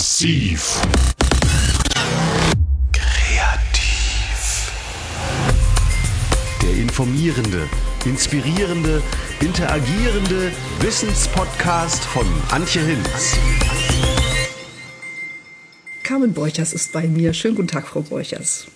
[0.00, 0.80] Massiv.
[2.90, 4.72] Kreativ.
[6.62, 7.68] Der informierende,
[8.06, 9.02] inspirierende,
[9.40, 13.36] interagierende Wissenspodcast von Antje Hinz.
[16.02, 17.34] Carmen Borchers ist bei mir.
[17.34, 18.68] Schönen guten Tag, Frau Borchers.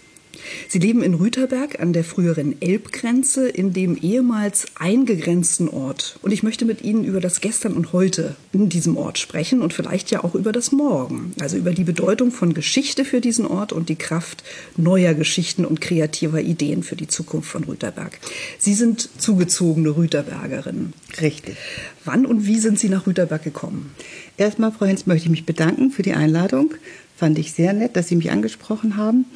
[0.69, 6.19] Sie leben in Rüterberg an der früheren Elbgrenze in dem ehemals eingegrenzten Ort.
[6.23, 9.73] Und ich möchte mit Ihnen über das Gestern und Heute in diesem Ort sprechen und
[9.73, 11.33] vielleicht ja auch über das Morgen.
[11.41, 14.45] Also über die Bedeutung von Geschichte für diesen Ort und die Kraft
[14.77, 18.19] neuer Geschichten und kreativer Ideen für die Zukunft von Rüterberg.
[18.59, 20.93] Sie sind zugezogene Rüterbergerin.
[21.21, 21.57] Richtig.
[22.05, 23.95] Wann und wie sind Sie nach Rüterberg gekommen?
[24.37, 26.75] Erstmal, Frau Hinz, möchte ich mich bedanken für die Einladung.
[27.17, 29.27] Fand ich sehr nett, dass Sie mich angesprochen haben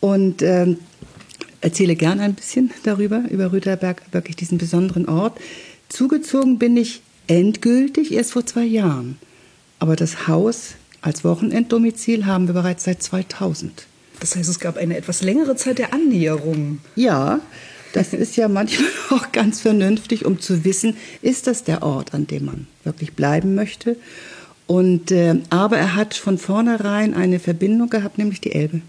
[0.00, 0.76] und äh,
[1.60, 5.38] erzähle gern ein bisschen darüber, über Rüterberg, wirklich diesen besonderen Ort.
[5.88, 9.18] Zugezogen bin ich endgültig erst vor zwei Jahren.
[9.78, 13.86] Aber das Haus als Wochenenddomizil haben wir bereits seit 2000.
[14.20, 16.80] Das heißt, es gab eine etwas längere Zeit der Annäherung.
[16.96, 17.40] Ja,
[17.92, 22.26] das ist ja manchmal auch ganz vernünftig, um zu wissen, ist das der Ort, an
[22.26, 23.96] dem man wirklich bleiben möchte.
[24.66, 28.82] Und, äh, aber er hat von vornherein eine Verbindung gehabt, nämlich die Elbe.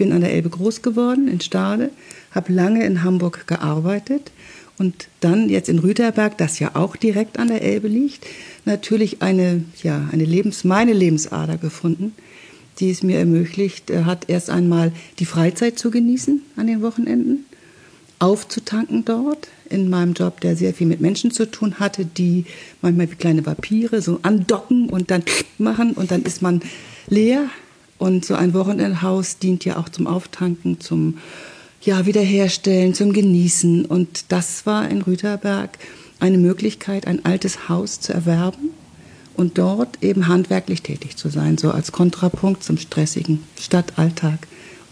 [0.00, 1.90] Bin an der Elbe groß geworden, in Stade,
[2.30, 4.32] habe lange in Hamburg gearbeitet
[4.78, 8.26] und dann jetzt in Rüterberg, das ja auch direkt an der Elbe liegt,
[8.64, 12.14] natürlich eine, ja, eine Lebens-, meine Lebensader gefunden,
[12.78, 17.44] die es mir ermöglicht, hat erst einmal die Freizeit zu genießen an den Wochenenden,
[18.20, 22.46] aufzutanken dort, in meinem Job, der sehr viel mit Menschen zu tun hatte, die
[22.80, 25.24] manchmal wie kleine Vampire so andocken und dann
[25.58, 26.62] machen und dann ist man
[27.06, 27.50] leer
[28.00, 31.18] und so ein Wochenendhaus dient ja auch zum Auftanken, zum
[31.82, 33.84] ja, Wiederherstellen, zum Genießen.
[33.84, 35.78] Und das war in Rüterberg
[36.18, 38.70] eine Möglichkeit, ein altes Haus zu erwerben
[39.36, 44.38] und dort eben handwerklich tätig zu sein, so als Kontrapunkt zum stressigen Stadtalltag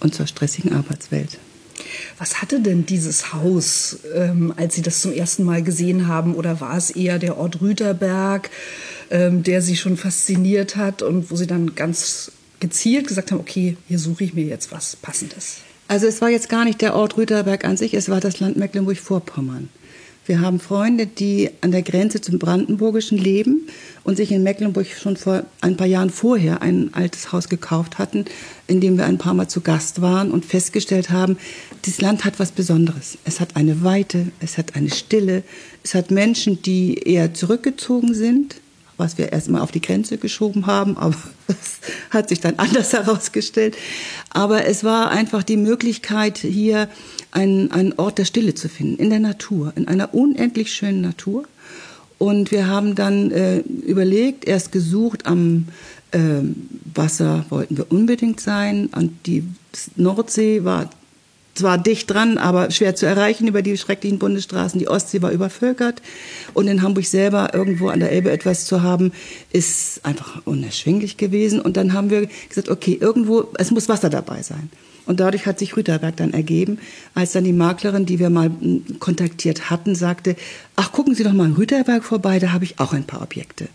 [0.01, 1.39] und zur stressigen Arbeitswelt.
[2.19, 6.35] Was hatte denn dieses Haus, ähm, als Sie das zum ersten Mal gesehen haben?
[6.35, 8.51] Oder war es eher der Ort Rüterberg,
[9.11, 13.77] ähm, der Sie schon fasziniert hat und wo Sie dann ganz gezielt gesagt haben, okay,
[13.87, 15.59] hier suche ich mir jetzt was Passendes?
[15.87, 18.57] Also es war jetzt gar nicht der Ort Rüterberg an sich, es war das Land
[18.57, 19.69] Mecklenburg-Vorpommern.
[20.29, 23.67] Wir haben Freunde, die an der Grenze zum Brandenburgischen leben
[24.05, 28.27] und sich in Mecklenburg schon vor ein paar Jahren vorher ein altes Haus gekauft hatten,
[28.67, 31.39] in dem wir ein paar Mal zu Gast waren und festgestellt haben,
[31.87, 33.17] dieses Land hat was Besonderes.
[33.25, 35.45] Es hat eine Weite, es hat eine Stille,
[35.83, 38.57] es hat Menschen, die eher zurückgezogen sind,
[38.99, 41.17] was wir erstmal auf die Grenze geschoben haben, aber
[41.47, 41.79] das
[42.11, 43.77] hat sich dann anders herausgestellt.
[44.31, 46.89] Aber es war einfach die Möglichkeit, hier
[47.31, 51.45] einen, einen Ort der Stille zu finden, in der Natur, in einer unendlich schönen Natur.
[52.19, 55.67] Und wir haben dann äh, überlegt, erst gesucht am
[56.11, 56.41] äh,
[56.95, 58.87] Wasser wollten wir unbedingt sein.
[58.87, 59.45] Und die
[59.95, 60.91] Nordsee war
[61.59, 64.79] zwar dicht dran, aber schwer zu erreichen über die schrecklichen Bundesstraßen.
[64.79, 66.01] Die Ostsee war übervölkert.
[66.55, 69.13] Und in Hamburg selber irgendwo an der Elbe etwas zu haben,
[69.53, 71.61] ist einfach unerschwinglich gewesen.
[71.61, 74.71] Und dann haben wir gesagt, okay, irgendwo, es muss Wasser dabei sein.
[75.05, 76.79] Und dadurch hat sich Rüterberg dann ergeben,
[77.15, 80.37] als dann die Maklerin, die wir mal hm, kontaktiert hatten, sagte,
[80.77, 83.69] ach, gucken Sie doch mal in Rüterberg vorbei, da habe ich auch ein paar Objekte.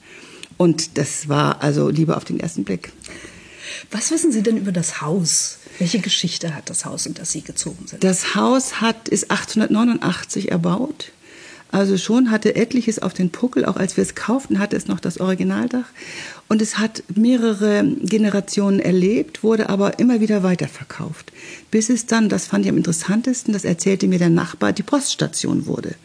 [0.57, 2.91] Und das war also lieber auf den ersten Blick.
[3.91, 5.59] Was wissen Sie denn über das Haus?
[5.79, 8.03] Welche Geschichte hat das Haus, in das Sie gezogen sind?
[8.03, 11.11] Das Haus hat, ist 1889 erbaut.
[11.73, 14.99] Also schon hatte etliches auf den Puckel, auch als wir es kauften, hatte es noch
[14.99, 15.87] das Originaldach.
[16.47, 21.33] Und es hat mehrere Generationen erlebt, wurde aber immer wieder weiterverkauft.
[21.71, 25.65] Bis es dann, das fand ich am interessantesten, das erzählte mir der Nachbar, die Poststation
[25.65, 25.95] wurde.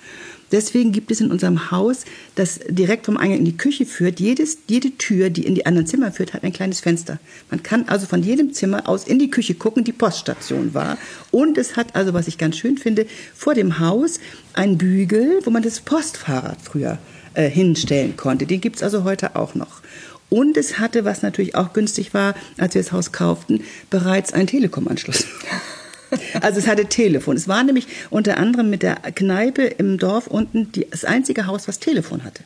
[0.50, 2.04] Deswegen gibt es in unserem Haus,
[2.34, 5.86] das direkt vom Eingang in die Küche führt, jedes, jede Tür, die in die anderen
[5.86, 7.18] Zimmer führt, hat ein kleines Fenster.
[7.50, 10.96] Man kann also von jedem Zimmer aus in die Küche gucken, die Poststation war.
[11.30, 14.20] Und es hat also, was ich ganz schön finde, vor dem Haus
[14.54, 16.98] einen Bügel, wo man das Postfahrrad früher
[17.34, 18.46] äh, hinstellen konnte.
[18.46, 19.82] Den gibt es also heute auch noch.
[20.30, 24.46] Und es hatte, was natürlich auch günstig war, als wir das Haus kauften, bereits einen
[24.46, 25.26] Telekom-Anschluss.
[26.40, 27.36] Also es hatte Telefon.
[27.36, 31.68] Es war nämlich unter anderem mit der Kneipe im Dorf unten die, das einzige Haus,
[31.68, 32.42] was Telefon hatte.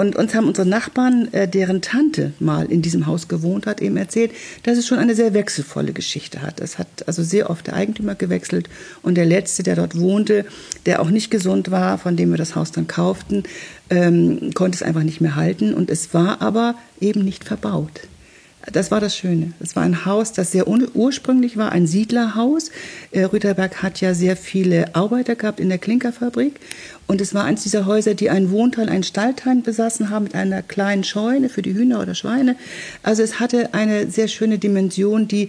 [0.00, 3.98] Und uns haben unsere Nachbarn, äh, deren Tante mal in diesem Haus gewohnt hat, eben
[3.98, 4.32] erzählt,
[4.62, 6.62] dass es schon eine sehr wechselvolle Geschichte hat.
[6.62, 8.70] Es hat also sehr oft der Eigentümer gewechselt
[9.02, 10.46] und der letzte, der dort wohnte,
[10.86, 13.42] der auch nicht gesund war, von dem wir das Haus dann kauften,
[13.90, 15.74] ähm, konnte es einfach nicht mehr halten.
[15.74, 18.00] Und es war aber eben nicht verbaut.
[18.66, 19.52] Das war das Schöne.
[19.58, 22.70] Es war ein Haus, das sehr ursprünglich war, ein Siedlerhaus.
[23.10, 26.60] Äh, Rüterberg hat ja sehr viele Arbeiter gehabt in der Klinkerfabrik.
[27.06, 30.62] Und es war eines dieser Häuser, die einen Wohnteil, einen Stallteil besaßen haben mit einer
[30.62, 32.54] kleinen Scheune für die Hühner oder Schweine.
[33.02, 35.48] Also es hatte eine sehr schöne Dimension, die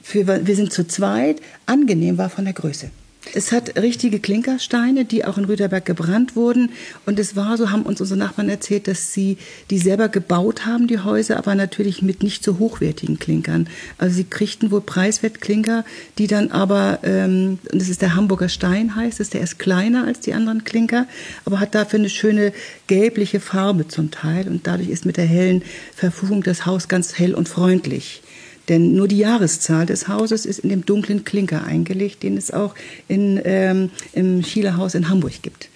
[0.00, 2.90] für, wir sind zu zweit, angenehm war von der Größe.
[3.34, 6.70] Es hat richtige Klinkersteine, die auch in Rüterberg gebrannt wurden.
[7.06, 9.36] Und es war so, haben uns unsere Nachbarn erzählt, dass sie
[9.70, 13.68] die selber gebaut haben, die Häuser, aber natürlich mit nicht so hochwertigen Klinkern.
[13.98, 15.84] Also sie kriegten wohl preiswert Klinker,
[16.18, 20.20] die dann aber, ähm, das ist der Hamburger Stein heißt es, der ist kleiner als
[20.20, 21.06] die anderen Klinker,
[21.44, 22.52] aber hat dafür eine schöne
[22.86, 24.48] gelbliche Farbe zum Teil.
[24.48, 25.62] Und dadurch ist mit der hellen
[25.94, 28.22] Verfugung das Haus ganz hell und freundlich.
[28.68, 32.74] Denn nur die Jahreszahl des Hauses ist in dem dunklen Klinker eingelegt, den es auch
[33.08, 35.68] in, ähm, im Schieler Haus in Hamburg gibt.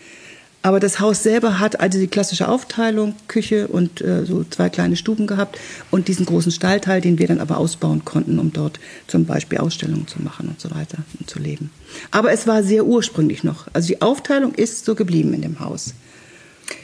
[0.65, 4.94] Aber das Haus selber hat also die klassische Aufteilung, Küche und äh, so zwei kleine
[4.94, 5.59] Stuben gehabt
[5.91, 8.79] und diesen großen Stallteil, den wir dann aber ausbauen konnten, um dort
[9.09, 11.71] zum Beispiel Ausstellungen zu machen und so weiter und zu leben.
[12.12, 13.67] Aber es war sehr ursprünglich noch.
[13.73, 15.95] Also die Aufteilung ist so geblieben in dem Haus.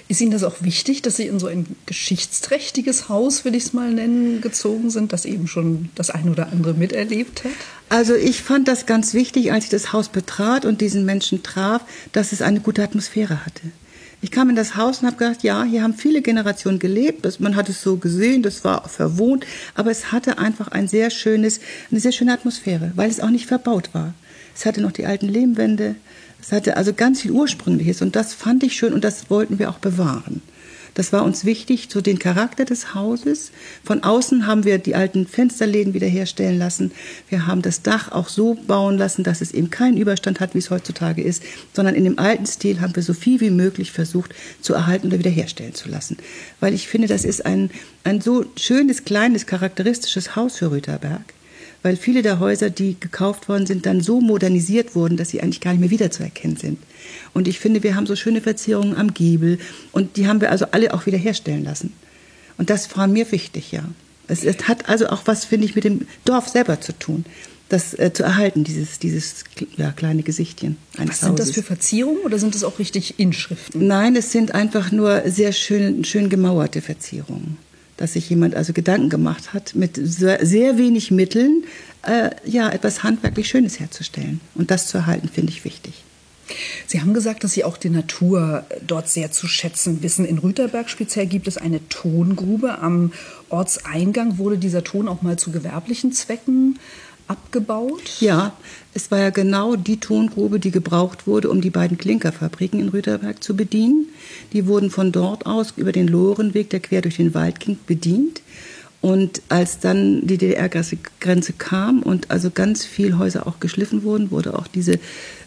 [0.08, 3.72] Ist Ihnen das auch wichtig, dass Sie in so ein geschichtsträchtiges Haus, will ich es
[3.75, 7.52] mal nennen, gezogen sind, das eben schon das ein oder andere miterlebt hat?
[7.90, 11.82] Also ich fand das ganz wichtig, als ich das Haus betrat und diesen Menschen traf,
[12.12, 13.62] dass es eine gute Atmosphäre hatte.
[14.20, 17.38] Ich kam in das Haus und habe gedacht, ja, hier haben viele Generationen gelebt.
[17.38, 21.61] Man hat es so gesehen, das war verwohnt, aber es hatte einfach ein sehr schönes,
[21.90, 24.14] eine sehr schöne Atmosphäre, weil es auch nicht verbaut war.
[24.56, 25.94] Es hatte noch die alten Lehmwände,
[26.40, 29.70] es hatte also ganz viel Ursprüngliches und das fand ich schön und das wollten wir
[29.70, 30.43] auch bewahren.
[30.99, 33.52] Das war uns wichtig, so den Charakter des Hauses.
[33.85, 36.90] Von außen haben wir die alten Fensterläden wiederherstellen lassen.
[37.29, 40.58] Wir haben das Dach auch so bauen lassen, dass es eben keinen Überstand hat, wie
[40.58, 44.35] es heutzutage ist, sondern in dem alten Stil haben wir so viel wie möglich versucht
[44.61, 46.17] zu erhalten oder wiederherstellen zu lassen.
[46.58, 47.70] Weil ich finde, das ist ein,
[48.02, 51.23] ein so schönes, kleines, charakteristisches Haus für Rüterberg
[51.88, 55.62] weil viele der Häuser, die gekauft worden sind, dann so modernisiert wurden, dass sie eigentlich
[55.62, 56.79] gar nicht mehr wiederzuerkennen sind.
[57.32, 59.58] Und ich finde, wir haben so schöne Verzierungen am Giebel
[59.90, 61.94] und die haben wir also alle auch wiederherstellen lassen.
[62.58, 63.85] Und das war mir wichtig, ja.
[64.26, 67.25] Es, es hat also auch was, finde ich, mit dem Dorf selber zu tun
[67.70, 69.44] das äh, zu erhalten, dieses, dieses
[69.76, 71.46] ja, kleine Gesichtchen eines Was sind Hauses.
[71.49, 73.87] das für Verzierungen oder sind das auch richtig Inschriften?
[73.87, 77.58] Nein, es sind einfach nur sehr schön, schön gemauerte Verzierungen
[77.98, 81.64] dass sich jemand also Gedanken gemacht hat, mit sehr, wenig Mitteln
[82.02, 84.40] äh, ja etwas handwerklich Schönes herzustellen.
[84.54, 86.04] Und das zu erhalten, finde ich wichtig.
[86.86, 90.24] Sie haben gesagt, dass Sie auch die Natur dort sehr zu schätzen wissen.
[90.24, 92.78] In Rüterberg speziell gibt es eine Tongrube.
[92.78, 93.12] Am
[93.50, 96.78] Ortseingang wurde dieser Ton auch mal zu gewerblichen Zwecken
[97.28, 98.20] abgebaut?
[98.20, 98.52] Ja,
[98.94, 103.42] es war ja genau die Tongrube, die gebraucht wurde, um die beiden Klinkerfabriken in Rüterberg
[103.42, 104.06] zu bedienen.
[104.52, 108.42] Die wurden von dort aus über den Lorenweg, der quer durch den Wald ging, bedient.
[109.00, 114.58] Und als dann die DDR-Grenze kam und also ganz viele Häuser auch geschliffen wurden, wurde
[114.58, 114.94] auch diese,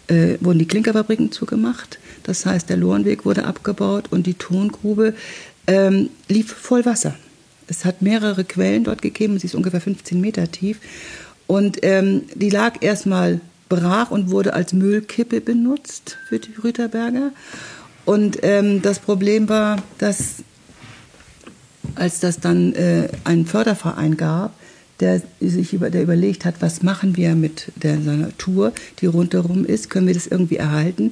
[0.07, 1.99] äh, wurden die Klinkerfabriken zugemacht.
[2.23, 5.13] Das heißt, der Lorenweg wurde abgebaut und die Tongrube
[5.67, 7.15] ähm, lief voll Wasser.
[7.67, 10.79] Es hat mehrere Quellen dort gegeben, sie ist ungefähr 15 Meter tief.
[11.51, 17.33] Und ähm, die lag erstmal brach und wurde als Müllkippe benutzt für die Rüterberger.
[18.05, 20.45] Und ähm, das Problem war, dass
[21.95, 24.53] als das dann äh, einen Förderverein gab,
[25.01, 28.71] der sich über, der überlegt hat, was machen wir mit der Natur,
[29.01, 31.11] die rundherum ist, können wir das irgendwie erhalten?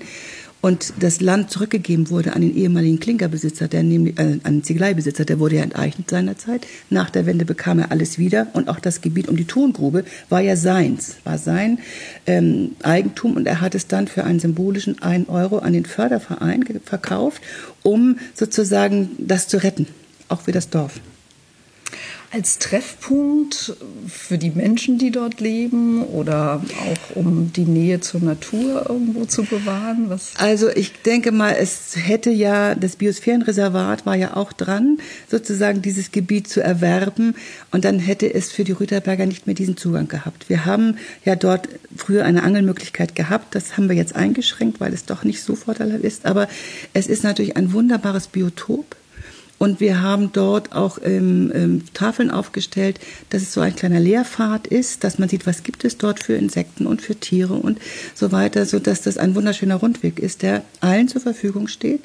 [0.61, 5.23] Und das Land zurückgegeben wurde an den ehemaligen Klinkerbesitzer, der nämlich, äh, an den Ziegeleibesitzer,
[5.23, 6.67] der wurde ja enteignet seinerzeit.
[6.89, 8.47] Nach der Wende bekam er alles wieder.
[8.53, 11.79] Und auch das Gebiet um die Tongrube war ja seins, war sein
[12.27, 13.37] ähm, Eigentum.
[13.37, 17.41] Und er hat es dann für einen symbolischen 1 Euro an den Förderverein verkauft,
[17.83, 19.87] um sozusagen das zu retten,
[20.27, 20.99] auch für das Dorf
[22.31, 23.75] als Treffpunkt
[24.07, 29.43] für die Menschen, die dort leben oder auch um die Nähe zur Natur irgendwo zu
[29.43, 30.09] bewahren?
[30.09, 30.33] Was?
[30.37, 36.11] Also ich denke mal, es hätte ja, das Biosphärenreservat war ja auch dran, sozusagen dieses
[36.11, 37.35] Gebiet zu erwerben
[37.71, 40.49] und dann hätte es für die Rüterberger nicht mehr diesen Zugang gehabt.
[40.49, 45.05] Wir haben ja dort früher eine Angelmöglichkeit gehabt, das haben wir jetzt eingeschränkt, weil es
[45.05, 46.47] doch nicht so vorteilhaft ist, aber
[46.93, 48.95] es ist natürlich ein wunderbares Biotop
[49.59, 52.99] und wir haben dort auch ähm, ähm, Tafeln aufgestellt,
[53.29, 56.33] dass es so ein kleiner Lehrpfad ist, dass man sieht, was gibt es dort für
[56.33, 57.77] Insekten und für Tiere und
[58.15, 62.01] so weiter, so dass das ein wunderschöner Rundweg ist, der allen zur Verfügung steht.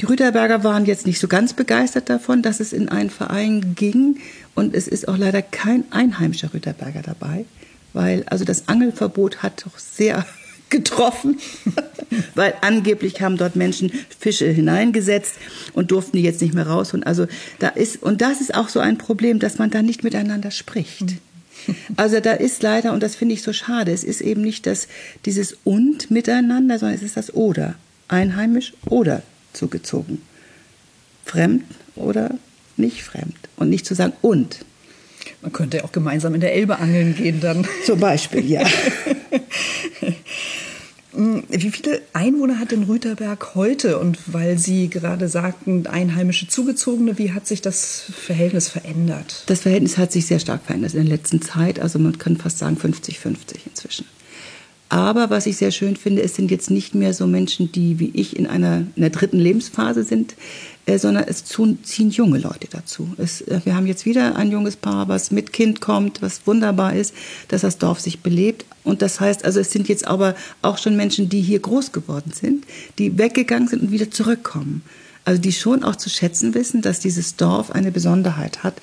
[0.00, 4.18] Die Rüterberger waren jetzt nicht so ganz begeistert davon, dass es in einen Verein ging.
[4.54, 7.46] Und es ist auch leider kein einheimischer Rüterberger dabei,
[7.94, 10.24] weil also das Angelverbot hat doch sehr
[10.70, 11.38] getroffen,
[12.34, 15.34] weil angeblich haben dort Menschen Fische hineingesetzt
[15.74, 17.04] und durften die jetzt nicht mehr rausholen.
[17.04, 17.26] Also
[17.58, 21.04] da ist und das ist auch so ein Problem, dass man da nicht miteinander spricht.
[21.96, 23.92] Also da ist leider und das finde ich so schade.
[23.92, 24.88] Es ist eben nicht das
[25.24, 27.74] dieses und miteinander, sondern es ist das oder
[28.08, 30.22] einheimisch oder zugezogen,
[31.24, 32.38] fremd oder
[32.76, 34.64] nicht fremd und nicht zu sagen und.
[35.42, 37.66] Man könnte ja auch gemeinsam in der Elbe angeln gehen dann.
[37.84, 38.62] Zum Beispiel, ja.
[41.16, 43.98] Wie viele Einwohner hat denn Rüterberg heute?
[43.98, 49.44] Und weil Sie gerade sagten, einheimische Zugezogene, wie hat sich das Verhältnis verändert?
[49.46, 51.80] Das Verhältnis hat sich sehr stark verändert in der letzten Zeit.
[51.80, 54.04] Also man kann fast sagen 50-50 inzwischen.
[54.88, 58.10] Aber was ich sehr schön finde, es sind jetzt nicht mehr so Menschen, die wie
[58.14, 60.36] ich in einer, in der dritten Lebensphase sind,
[60.98, 63.12] sondern es ziehen junge Leute dazu.
[63.18, 66.94] Es, äh, wir haben jetzt wieder ein junges Paar, was mit Kind kommt, was wunderbar
[66.94, 67.12] ist,
[67.48, 68.64] dass das Dorf sich belebt.
[68.84, 72.32] Und das heißt, also es sind jetzt aber auch schon Menschen, die hier groß geworden
[72.32, 72.64] sind,
[72.98, 74.82] die weggegangen sind und wieder zurückkommen.
[75.24, 78.74] Also die schon auch zu schätzen wissen, dass dieses Dorf eine Besonderheit hat,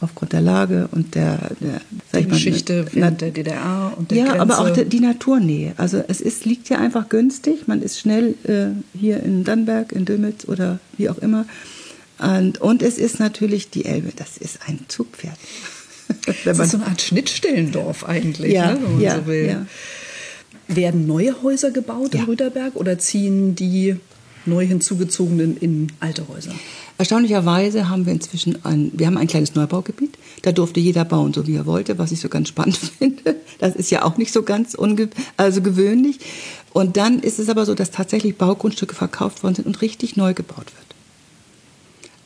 [0.00, 4.24] aufgrund der Lage und der, der die Geschichte mal, während der DDR und der ja,
[4.24, 4.40] Grenze.
[4.40, 5.74] aber auch die, die Naturnähe.
[5.76, 7.68] Also es ist, liegt ja einfach günstig.
[7.68, 11.46] Man ist schnell äh, hier in Dannenberg, in Dömitz oder wie auch immer.
[12.18, 14.12] Und, und es ist natürlich die Elbe.
[14.16, 15.36] Das ist ein Zugpferd.
[16.44, 19.46] das ist so eine Art Schnittstellendorf eigentlich, ja, ne, wenn man ja, so will.
[19.46, 19.66] Ja.
[20.68, 23.96] Werden neue Häuser gebaut in Rüderberg oder ziehen die
[24.46, 26.54] neu hinzugezogenen in alte Häuser?
[27.00, 30.18] Erstaunlicherweise haben wir inzwischen ein, wir haben ein kleines Neubaugebiet.
[30.42, 33.36] Da durfte jeder bauen, so wie er wollte, was ich so ganz spannend finde.
[33.58, 36.18] Das ist ja auch nicht so ganz unge also gewöhnlich.
[36.74, 40.34] Und dann ist es aber so, dass tatsächlich Baugrundstücke verkauft worden sind und richtig neu
[40.34, 40.90] gebaut wird.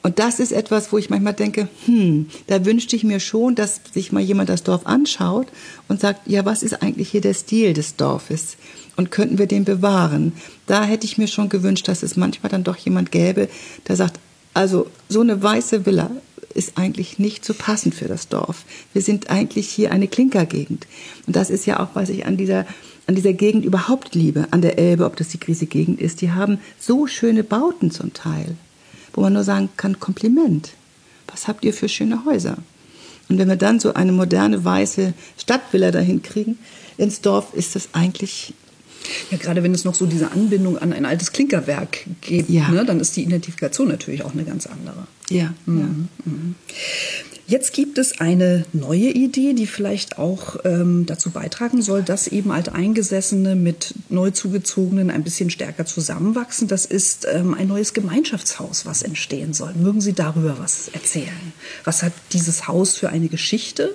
[0.03, 3.81] Und das ist etwas, wo ich manchmal denke, hm, da wünschte ich mir schon, dass
[3.93, 5.47] sich mal jemand das Dorf anschaut
[5.87, 8.57] und sagt, ja, was ist eigentlich hier der Stil des Dorfes?
[8.97, 10.33] Und könnten wir den bewahren?
[10.67, 13.49] Da hätte ich mir schon gewünscht, dass es manchmal dann doch jemand gäbe,
[13.87, 14.19] der sagt,
[14.55, 16.11] also so eine weiße Villa
[16.55, 18.65] ist eigentlich nicht so passend für das Dorf.
[18.93, 20.87] Wir sind eigentlich hier eine Klinkergegend.
[21.27, 22.65] Und das ist ja auch, was ich an dieser,
[23.07, 26.21] an dieser Gegend überhaupt liebe, an der Elbe, ob das die Griese-Gegend ist.
[26.21, 28.55] Die haben so schöne Bauten zum Teil,
[29.13, 30.71] wo man nur sagen kann, Kompliment.
[31.27, 32.57] Was habt ihr für schöne Häuser?
[33.29, 36.59] Und wenn wir dann so eine moderne weiße Stadtvilla dahin kriegen
[36.99, 38.55] ins Dorf, ist das eigentlich
[39.31, 42.69] Ja, gerade wenn es noch so diese Anbindung an ein altes Klinkerwerk gibt, Ja.
[42.71, 45.07] ne, dann ist die Identifikation natürlich auch eine ganz andere.
[45.31, 45.89] ja, ja.
[47.47, 52.51] Jetzt gibt es eine neue Idee, die vielleicht auch ähm, dazu beitragen soll, dass eben
[52.51, 56.69] Alteingesessene mit neu zugezogenen ein bisschen stärker zusammenwachsen.
[56.69, 59.75] Das ist ähm, ein neues Gemeinschaftshaus, was entstehen soll.
[59.75, 61.53] Mögen Sie darüber was erzählen?
[61.85, 63.95] Was hat dieses Haus für eine Geschichte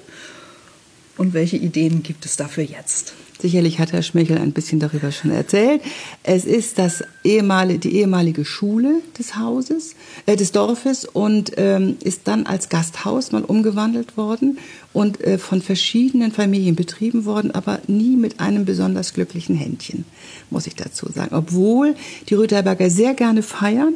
[1.19, 3.13] und welche Ideen gibt es dafür jetzt?
[3.41, 5.81] Sicherlich hat Herr Schmechel ein bisschen darüber schon erzählt.
[6.23, 9.95] Es ist das ehemalige, die ehemalige Schule des Hauses,
[10.25, 14.57] äh, des Dorfes und ähm, ist dann als Gasthaus mal umgewandelt worden
[14.91, 20.05] und äh, von verschiedenen Familien betrieben worden, aber nie mit einem besonders glücklichen Händchen,
[20.49, 21.35] muss ich dazu sagen.
[21.35, 21.95] Obwohl
[22.27, 23.93] die Rüterberger sehr gerne feiern.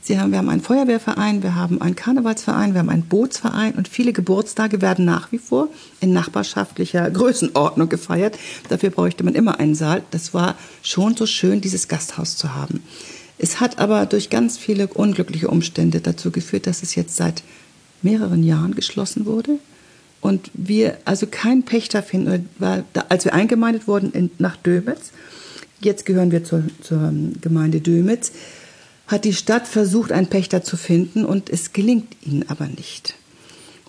[0.00, 3.88] Sie haben, wir haben einen Feuerwehrverein, wir haben einen Karnevalsverein, wir haben einen Bootsverein und
[3.88, 5.66] viele Geburtstage werden nach wie vor
[6.00, 8.38] in nachbarschaftlicher Größenordnung gefeiert.
[8.68, 10.04] Dafür bräuchte man immer einen Saal.
[10.12, 12.84] Das war schon so schön, dieses Gasthaus zu haben.
[13.38, 17.42] Es hat aber durch ganz viele unglückliche Umstände dazu geführt, dass es jetzt seit
[18.00, 19.58] mehreren Jahren geschlossen wurde.
[20.20, 25.12] Und wir also keinen Pächter finden, weil als wir eingemeindet wurden in, nach Dömitz,
[25.80, 28.32] jetzt gehören wir zur, zur Gemeinde Dömitz,
[29.06, 33.14] hat die Stadt versucht, einen Pächter zu finden und es gelingt ihnen aber nicht.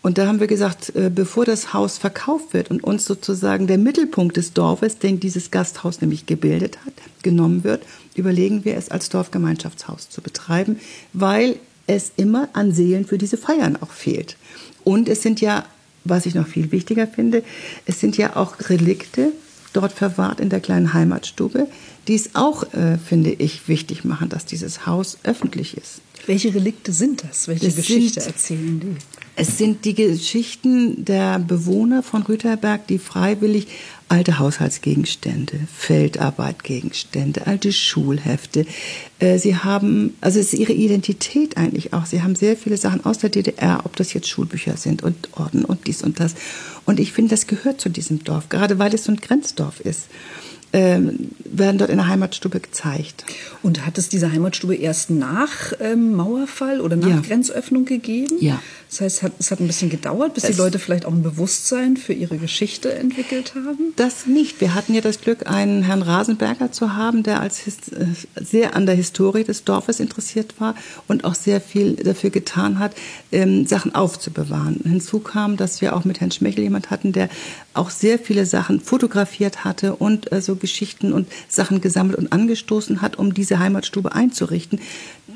[0.03, 3.77] Und da haben wir gesagt, äh, bevor das Haus verkauft wird und uns sozusagen der
[3.77, 6.93] Mittelpunkt des Dorfes, den dieses Gasthaus nämlich gebildet hat,
[7.23, 7.83] genommen wird,
[8.15, 10.79] überlegen wir es als Dorfgemeinschaftshaus zu betreiben,
[11.13, 11.57] weil
[11.87, 14.37] es immer an Seelen für diese Feiern auch fehlt.
[14.83, 15.65] Und es sind ja,
[16.09, 17.43] was ich noch viel wichtiger finde,
[17.85, 19.31] es sind ja auch Relikte
[19.73, 21.67] dort verwahrt in der kleinen Heimatstube,
[22.07, 26.01] die es auch, äh, finde ich, wichtig machen, dass dieses Haus öffentlich ist.
[26.25, 27.47] Welche Relikte sind das?
[27.47, 28.95] Welche Das Geschichte sind- erzählen die?
[29.35, 33.67] Es sind die Geschichten der Bewohner von Rüterberg, die freiwillig
[34.09, 38.65] alte Haushaltsgegenstände, Feldarbeitgegenstände, alte Schulhefte.
[39.19, 42.05] Äh, Sie haben, also es ist ihre Identität eigentlich auch.
[42.05, 45.65] Sie haben sehr viele Sachen aus der DDR, ob das jetzt Schulbücher sind und Orden
[45.65, 46.35] und dies und das.
[46.85, 50.07] Und ich finde, das gehört zu diesem Dorf, gerade weil es so ein Grenzdorf ist.
[50.77, 53.25] Ähm, werden dort in der Heimatstube gezeigt.
[53.63, 57.19] Und hat es diese Heimatstube erst nach ähm, Mauerfall oder nach Ja.
[57.21, 58.35] Grenzöffnung gegeben?
[58.39, 58.61] Ja.
[58.89, 61.11] Das heißt, es hat, es hat ein bisschen gedauert, bis die Es- Leute vielleicht auch
[61.11, 63.93] ein Bewusstsein für ihre Geschichte entwickelt haben?
[63.95, 64.61] Das nicht.
[64.61, 67.71] Wir hatten ja das Glück, einen Herrn Rasenberger zu haben, der als äh,
[68.41, 70.75] sehr an der Historie des Dorfes interessiert war
[71.07, 72.93] und auch sehr viel dafür getan hat,
[73.31, 74.79] ähm, Sachen aufzubewahren.
[74.83, 77.29] Hinzu kam, dass wir auch mit Herrn Schmechel jemand hatten, der
[77.77, 83.01] auch sehr viele Sachen fotografiert hatte und äh, so Geschichten und Sachen gesammelt und angestoßen
[83.01, 84.79] hat, um diese Heimatstube einzurichten.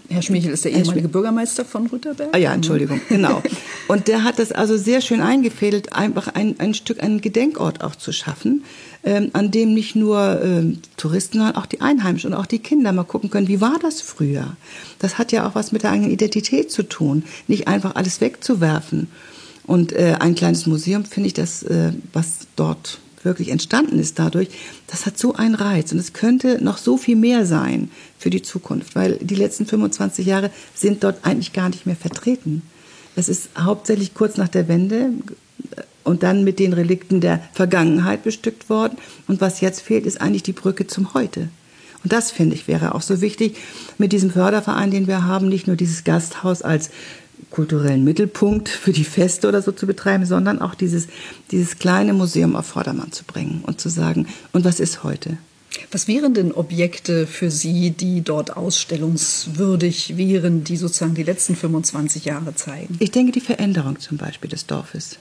[0.09, 2.29] Herr Schmichel ist der ehemalige Bürgermeister von Rütterberg.
[2.33, 3.41] Ah ja, Entschuldigung, genau.
[3.87, 7.95] Und der hat das also sehr schön eingefädelt, einfach ein, ein Stück, einen Gedenkort auch
[7.95, 8.63] zu schaffen,
[9.03, 12.91] ähm, an dem nicht nur ähm, Touristen, sondern auch die Einheimischen und auch die Kinder
[12.91, 14.55] mal gucken können, wie war das früher?
[14.99, 19.07] Das hat ja auch was mit der eigenen Identität zu tun, nicht einfach alles wegzuwerfen.
[19.65, 24.49] Und äh, ein kleines Museum, finde ich, das, äh, was dort wirklich entstanden ist dadurch,
[24.87, 25.91] das hat so einen Reiz.
[25.91, 30.25] Und es könnte noch so viel mehr sein für die Zukunft, weil die letzten 25
[30.25, 32.63] Jahre sind dort eigentlich gar nicht mehr vertreten.
[33.15, 35.11] Es ist hauptsächlich kurz nach der Wende
[35.75, 38.97] äh, und dann mit den Relikten der Vergangenheit bestückt worden.
[39.27, 41.49] Und was jetzt fehlt, ist eigentlich die Brücke zum Heute.
[42.03, 43.57] Und das, finde ich, wäre auch so wichtig
[43.99, 46.89] mit diesem Förderverein, den wir haben, nicht nur dieses Gasthaus als
[47.49, 51.07] kulturellen Mittelpunkt für die Feste oder so zu betreiben, sondern auch dieses,
[51.51, 55.37] dieses kleine Museum auf Vordermann zu bringen und zu sagen, und was ist heute?
[55.91, 62.25] Was wären denn Objekte für Sie, die dort ausstellungswürdig wären, die sozusagen die letzten 25
[62.25, 62.95] Jahre zeigen?
[62.99, 65.17] Ich denke, die Veränderung zum Beispiel des Dorfes.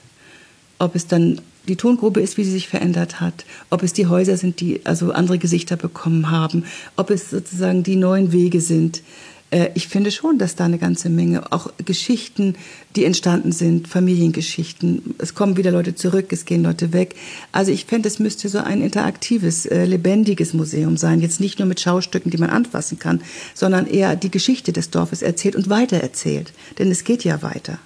[0.77, 4.35] Ob es dann die Tongrube ist, wie sie sich verändert hat, ob es die Häuser
[4.35, 9.03] sind, die also andere Gesichter bekommen haben, ob es sozusagen die neuen Wege sind.
[9.51, 12.55] Äh, Ich finde schon, dass da eine ganze Menge, auch Geschichten,
[12.95, 15.15] die entstanden sind, Familiengeschichten.
[15.19, 17.15] Es kommen wieder Leute zurück, es gehen Leute weg.
[17.51, 21.21] Also ich fände, es müsste so ein interaktives, äh, lebendiges Museum sein.
[21.21, 23.21] Jetzt nicht nur mit Schaustücken, die man anfassen kann,
[23.53, 26.53] sondern eher die Geschichte des Dorfes erzählt und weitererzählt.
[26.79, 27.77] Denn es geht ja weiter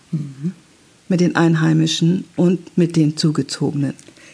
[1.10, 3.94] mit den Einheimischen und mit den Zugezogenen,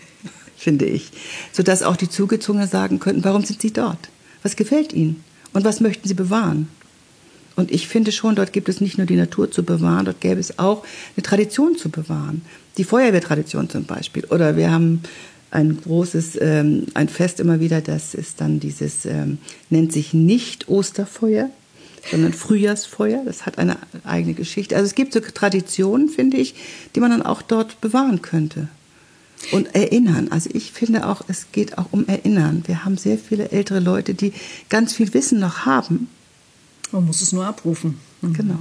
[0.57, 1.11] finde ich.
[1.51, 4.09] Sodass auch die Zugezogenen sagen könnten, warum sind sie dort?
[4.43, 5.23] Was gefällt ihnen?
[5.53, 6.67] Und was möchten sie bewahren?
[7.55, 10.39] Und ich finde schon, dort gibt es nicht nur die Natur zu bewahren, dort gäbe
[10.39, 10.83] es auch
[11.15, 12.43] eine Tradition zu bewahren.
[12.77, 14.25] Die Feuerwehrtradition zum Beispiel.
[14.25, 15.01] Oder wir haben
[15.51, 19.37] ein großes, ähm, ein Fest immer wieder, das ist dann dieses, ähm,
[19.69, 21.49] nennt sich nicht Osterfeuer,
[22.09, 23.23] sondern Frühjahrsfeuer.
[23.25, 24.75] Das hat eine eigene Geschichte.
[24.75, 26.55] Also es gibt so Traditionen, finde ich,
[26.95, 28.69] die man dann auch dort bewahren könnte.
[29.51, 30.27] Und erinnern.
[30.29, 32.63] Also ich finde auch, es geht auch um Erinnern.
[32.67, 34.33] Wir haben sehr viele ältere Leute, die
[34.69, 36.09] ganz viel Wissen noch haben.
[36.91, 37.97] Man muss es nur abrufen.
[38.21, 38.33] Mhm.
[38.33, 38.59] Genau.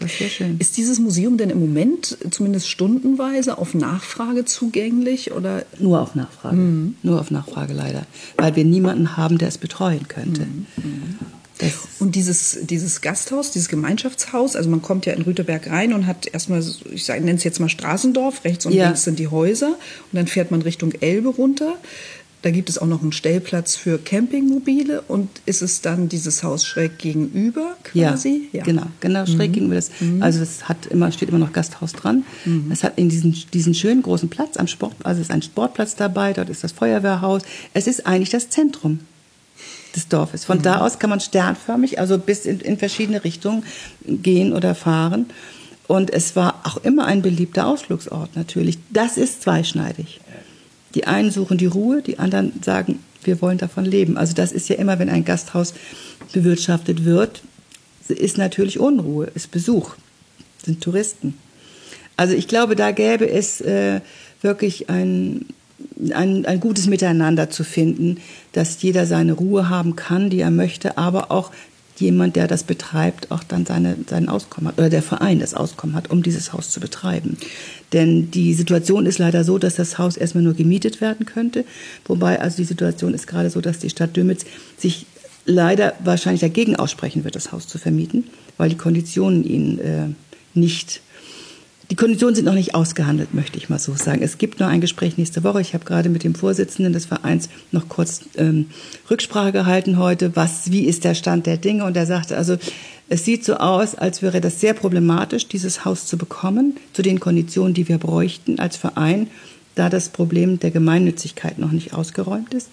[0.00, 0.56] Das wäre schön.
[0.58, 6.56] Ist dieses Museum denn im Moment zumindest stundenweise auf Nachfrage zugänglich oder Nur auf Nachfrage.
[7.02, 8.06] Nur auf Nachfrage leider.
[8.36, 10.46] Weil wir niemanden haben, der es betreuen könnte.
[11.58, 16.06] Das, Und dieses, dieses Gasthaus, dieses Gemeinschaftshaus, also man kommt ja in Rüterberg rein und
[16.06, 16.62] hat erstmal,
[16.92, 18.86] ich nenne es jetzt mal Straßendorf, rechts und Ja.
[18.86, 21.76] links sind die Häuser und dann fährt man Richtung Elbe runter.
[22.46, 26.64] Da gibt es auch noch einen Stellplatz für Campingmobile und ist es dann dieses Haus
[26.64, 28.48] schräg gegenüber quasi?
[28.52, 29.90] Ja, genau, genau schräg gegenüber das.
[30.20, 32.22] Also es hat immer steht immer noch Gasthaus dran.
[32.70, 35.96] Es hat in diesen diesen schönen großen Platz am Sport, also es ist ein Sportplatz
[35.96, 36.34] dabei.
[36.34, 37.42] Dort ist das Feuerwehrhaus.
[37.74, 39.00] Es ist eigentlich das Zentrum
[39.96, 40.44] des Dorfes.
[40.44, 43.64] Von da aus kann man sternförmig, also bis in, in verschiedene Richtungen
[44.06, 45.26] gehen oder fahren.
[45.88, 48.78] Und es war auch immer ein beliebter Ausflugsort natürlich.
[48.90, 50.20] Das ist zweischneidig.
[50.96, 54.16] Die einen suchen die Ruhe, die anderen sagen, wir wollen davon leben.
[54.16, 55.74] Also das ist ja immer, wenn ein Gasthaus
[56.32, 57.42] bewirtschaftet wird,
[58.08, 59.96] ist natürlich Unruhe, ist Besuch,
[60.64, 61.34] sind Touristen.
[62.16, 64.00] Also ich glaube, da gäbe es äh,
[64.40, 65.44] wirklich ein,
[66.14, 68.18] ein, ein gutes Miteinander zu finden,
[68.52, 71.52] dass jeder seine Ruhe haben kann, die er möchte, aber auch
[72.00, 75.94] jemand, der das betreibt, auch dann seine, sein Auskommen hat oder der Verein das Auskommen
[75.96, 77.36] hat, um dieses Haus zu betreiben.
[77.92, 81.64] Denn die Situation ist leider so, dass das Haus erstmal nur gemietet werden könnte.
[82.04, 84.44] Wobei also die Situation ist gerade so, dass die Stadt Dömitz
[84.76, 85.06] sich
[85.46, 88.24] leider wahrscheinlich dagegen aussprechen wird, das Haus zu vermieten,
[88.56, 90.08] weil die Konditionen ihnen äh,
[90.54, 91.00] nicht
[91.90, 94.22] die Konditionen sind noch nicht ausgehandelt, möchte ich mal so sagen.
[94.22, 95.60] Es gibt noch ein Gespräch nächste Woche.
[95.60, 98.66] Ich habe gerade mit dem Vorsitzenden des Vereins noch kurz ähm,
[99.08, 100.34] Rücksprache gehalten heute.
[100.34, 101.84] Was, wie ist der Stand der Dinge?
[101.84, 102.56] Und er sagte, also
[103.08, 107.20] es sieht so aus, als wäre das sehr problematisch, dieses Haus zu bekommen, zu den
[107.20, 109.28] Konditionen, die wir bräuchten als Verein,
[109.76, 112.68] da das Problem der Gemeinnützigkeit noch nicht ausgeräumt ist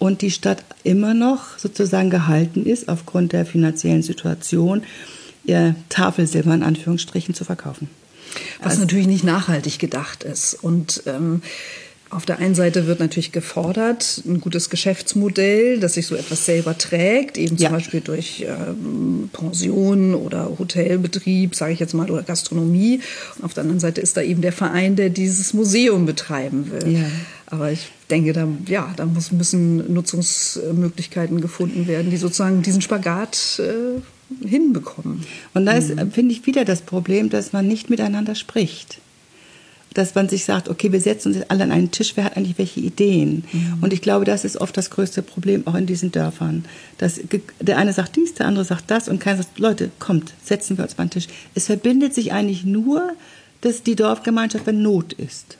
[0.00, 4.82] und die Stadt immer noch sozusagen gehalten ist, aufgrund der finanziellen Situation,
[5.44, 7.88] ihr Tafelsilber in Anführungsstrichen zu verkaufen.
[8.62, 10.54] Was natürlich nicht nachhaltig gedacht ist.
[10.62, 11.42] Und ähm,
[12.12, 16.76] Auf der einen Seite wird natürlich gefordert, ein gutes Geschäftsmodell, das sich so etwas selber
[16.76, 17.70] trägt, eben zum Ja.
[17.70, 23.00] Beispiel durch ähm, Pensionen oder Hotelbetrieb, sage ich jetzt mal, oder Gastronomie.
[23.36, 26.94] Und auf der anderen Seite ist da eben der Verein, der dieses Museum betreiben will.
[26.94, 27.06] Ja.
[27.46, 33.60] Aber ich denke, da, ja, da muss, müssen Nutzungsmöglichkeiten gefunden werden, die sozusagen diesen Spagat
[33.60, 34.00] äh,
[34.44, 35.24] hinbekommen.
[35.54, 38.98] Und da ist, finde ich, wieder das Problem, dass man nicht miteinander spricht.
[39.92, 42.36] Dass man sich sagt, okay, wir setzen uns jetzt alle an einen Tisch, wer hat
[42.36, 43.42] eigentlich welche Ideen?
[43.80, 46.64] Und ich glaube, das ist oft das größte Problem auch in diesen Dörfern.
[46.98, 47.20] Dass
[47.60, 50.84] der eine sagt dies, der andere sagt das und keiner sagt, Leute, kommt, setzen wir
[50.84, 51.28] uns mal an den Tisch.
[51.56, 53.14] Es verbindet sich eigentlich nur
[53.60, 55.56] dass die Dorfgemeinschaft, wenn Not ist.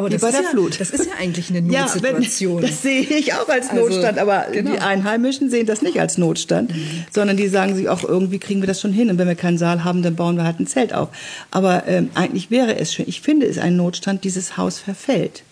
[0.00, 0.80] Aber Wie das bei ist, der ja, Flut.
[0.80, 2.62] das ist ja eigentlich eine Ja, Notsituation.
[2.62, 4.72] wenn, das sehe ich auch als Also, Notstand, aber genau.
[4.72, 6.72] die Einheimischen sehen das nicht als Notstand,
[7.12, 9.58] sondern die sagen sich auch, irgendwie kriegen wir das schon hin und wenn wir keinen
[9.58, 11.10] Saal haben, dann bauen wir halt ein Zelt auf.
[11.50, 15.42] Aber ähm, eigentlich wäre es schön, ich finde es ein Notstand, dieses Haus verfällt.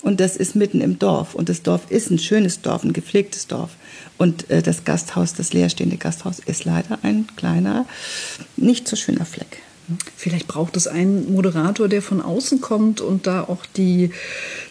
[0.00, 1.34] Und das ist mitten im Dorf.
[1.34, 3.72] Und das Dorf ist ein schönes Dorf, ein gepflegtes Dorf.
[4.16, 7.84] Und äh, das Gasthaus, das leerstehende Gasthaus, ist leider ein kleiner,
[8.56, 9.58] nicht so schöner Fleck.
[10.16, 14.10] Vielleicht braucht es einen Moderator, der von außen kommt und da auch die,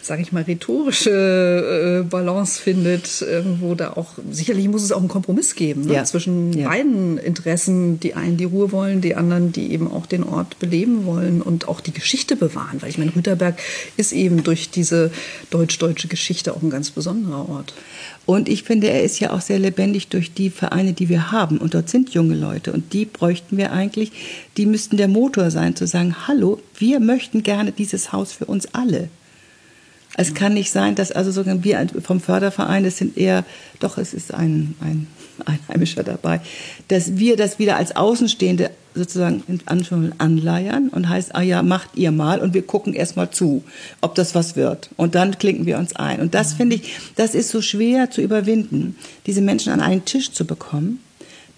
[0.00, 3.20] sage ich mal, rhetorische äh, Balance findet.
[3.20, 5.94] Irgendwo da auch, sicherlich muss es auch einen Kompromiss geben ne?
[5.94, 6.04] Ja.
[6.04, 6.68] zwischen Ja.
[6.68, 8.00] beiden Interessen.
[8.00, 11.68] Die einen, die Ruhe wollen, die anderen, die eben auch den Ort beleben wollen und
[11.68, 12.80] auch die Geschichte bewahren.
[12.80, 13.58] Weil ich meine, Rüterberg
[13.96, 15.10] ist eben durch diese
[15.50, 17.74] deutsch-deutsche Geschichte auch ein ganz besonderer Ort.
[18.24, 21.58] Und ich finde, er ist ja auch sehr lebendig durch die Vereine, die wir haben.
[21.58, 22.72] Und dort sind junge Leute.
[22.72, 24.12] Und die bräuchten wir eigentlich,
[24.56, 28.74] die müssten der Motor sein, zu sagen, hallo, wir möchten gerne dieses Haus für uns
[28.74, 29.08] alle.
[30.16, 33.44] Es kann nicht sein, dass also sogar wir vom Förderverein, das sind eher,
[33.80, 35.06] doch, es ist ein, ein
[35.46, 36.40] Einheimischer dabei,
[36.88, 41.96] dass wir das wieder als Außenstehende sozusagen in Anführungszeichen anleiern und heißt, ah ja, macht
[41.96, 43.64] ihr mal und wir gucken erst mal zu,
[44.02, 44.90] ob das was wird.
[44.96, 46.20] Und dann klinken wir uns ein.
[46.20, 50.32] Und das finde ich, das ist so schwer zu überwinden, diese Menschen an einen Tisch
[50.32, 51.00] zu bekommen.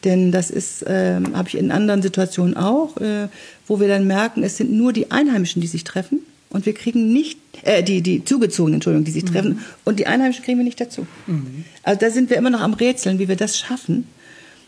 [0.05, 3.29] Denn das ist, ähm, habe ich in anderen Situationen auch, äh,
[3.67, 6.21] wo wir dann merken, es sind nur die Einheimischen, die sich treffen.
[6.51, 9.61] Und wir kriegen nicht, äh, die, die Zugezogenen, Entschuldigung, die sich treffen.
[9.85, 11.07] Und die Einheimischen kriegen wir nicht dazu.
[11.83, 14.07] Also da sind wir immer noch am Rätseln, wie wir das schaffen.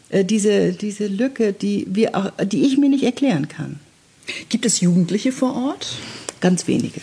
[0.08, 3.78] Äh, diese, diese Lücke, die, wir auch, die ich mir nicht erklären kann.
[4.48, 5.96] Gibt es Jugendliche vor Ort?
[6.40, 7.00] Ganz wenige.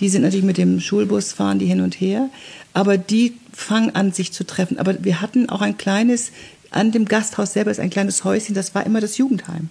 [0.00, 2.28] Die sind natürlich mit dem Schulbus, fahren die hin und her.
[2.74, 4.78] Aber die fangen an, sich zu treffen.
[4.78, 6.32] Aber wir hatten auch ein kleines,
[6.72, 9.68] an dem Gasthaus selber ist ein kleines Häuschen, das war immer das Jugendheim.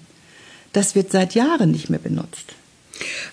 [0.74, 2.56] Das wird seit Jahren nicht mehr benutzt.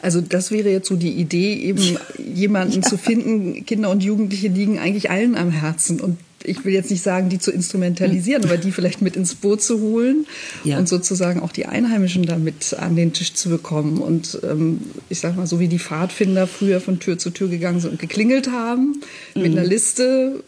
[0.00, 3.64] Also das wäre jetzt so die Idee, eben jemanden zu finden.
[3.66, 6.00] Kinder und Jugendliche liegen eigentlich allen am Herzen.
[6.00, 9.60] Und ich will jetzt nicht sagen, die zu instrumentalisieren, aber die vielleicht mit ins Boot
[9.62, 10.26] zu holen
[10.64, 10.78] Ja.
[10.78, 13.98] und sozusagen auch die Einheimischen damit an den Tisch zu bekommen.
[13.98, 17.80] Und ähm, ich sag mal, so wie die Pfadfinder früher von Tür zu Tür gegangen
[17.80, 19.00] sind und geklingelt haben
[19.34, 20.42] mit einer Liste,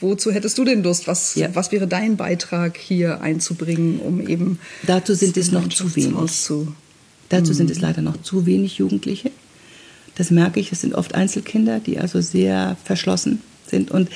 [0.00, 1.06] wozu hättest du denn Lust?
[1.06, 1.48] Was, Ja.
[1.54, 6.32] was wäre dein Beitrag hier einzubringen, um eben Dazu sind es noch zu wenig.
[6.32, 6.74] Zu
[7.28, 9.30] Dazu sind es leider noch zu wenig Jugendliche.
[10.16, 10.72] Das merke ich.
[10.72, 13.90] Es sind oft Einzelkinder, die also sehr verschlossen sind.
[13.90, 14.08] Und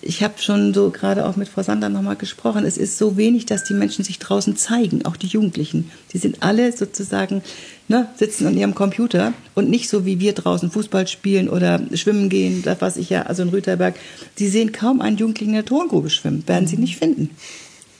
[0.00, 2.64] ich habe schon so gerade auch mit Frau Sander nochmal gesprochen.
[2.64, 5.90] Es ist so wenig, dass die Menschen sich draußen zeigen, auch die Jugendlichen.
[6.12, 7.42] Die sind alle sozusagen,
[7.88, 12.28] ne, sitzen an ihrem Computer und nicht so wie wir draußen Fußball spielen oder schwimmen
[12.28, 13.96] gehen, das was ich ja, also in Rüterberg.
[14.36, 17.30] Sie sehen kaum einen Jugendlichen in der Tongrube schwimmen, werden sie nicht finden.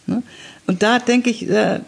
[0.07, 0.23] Ne?
[0.67, 1.81] Und da denke ich, äh,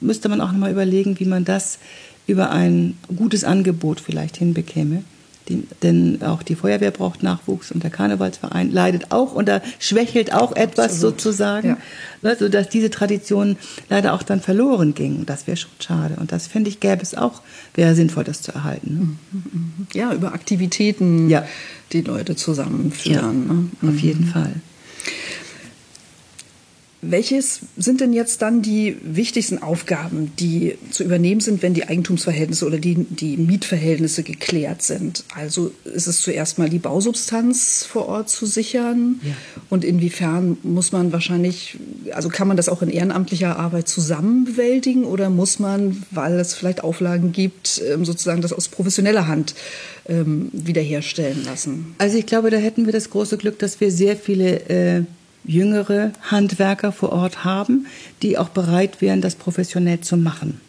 [0.00, 1.78] müsste man auch nochmal überlegen, wie man das
[2.26, 5.02] über ein gutes Angebot vielleicht hinbekäme.
[5.48, 10.32] Die, denn auch die Feuerwehr braucht Nachwuchs und der Karnevalsverein leidet auch und da schwächelt
[10.32, 11.20] auch etwas Absolut.
[11.20, 11.78] sozusagen, Ja.
[12.22, 13.56] ne, sodass diese Tradition
[13.88, 15.26] leider auch dann verloren ging.
[15.26, 16.16] Das wäre schon schade.
[16.20, 17.40] Und das finde ich, gäbe es auch,
[17.74, 19.18] wäre sinnvoll, das zu erhalten.
[19.32, 19.88] Ne?
[19.98, 21.44] ja, über Aktivitäten Ja.
[21.92, 23.70] die Leute zusammenführen.
[23.80, 23.88] ne?
[23.90, 24.52] auf jeden Fall.
[27.02, 32.66] Welches sind denn jetzt dann die wichtigsten Aufgaben, die zu übernehmen sind, wenn die Eigentumsverhältnisse
[32.66, 35.24] oder die, die Mietverhältnisse geklärt sind?
[35.34, 39.18] Also ist es zuerst mal die Bausubstanz vor Ort zu sichern?
[39.22, 39.32] Ja.
[39.70, 41.78] Und inwiefern muss man wahrscheinlich,
[42.12, 46.52] also kann man das auch in ehrenamtlicher Arbeit zusammen bewältigen oder muss man, weil es
[46.52, 49.54] vielleicht Auflagen gibt, ähm, sozusagen das aus professioneller Hand
[50.06, 51.94] ähm, wiederherstellen lassen?
[51.96, 55.04] Also ich glaube, da hätten wir das große Glück, dass wir sehr viele äh,
[55.44, 57.86] jüngere Handwerker vor Ort haben,
[58.22, 60.60] die auch bereit wären, das professionell zu machen.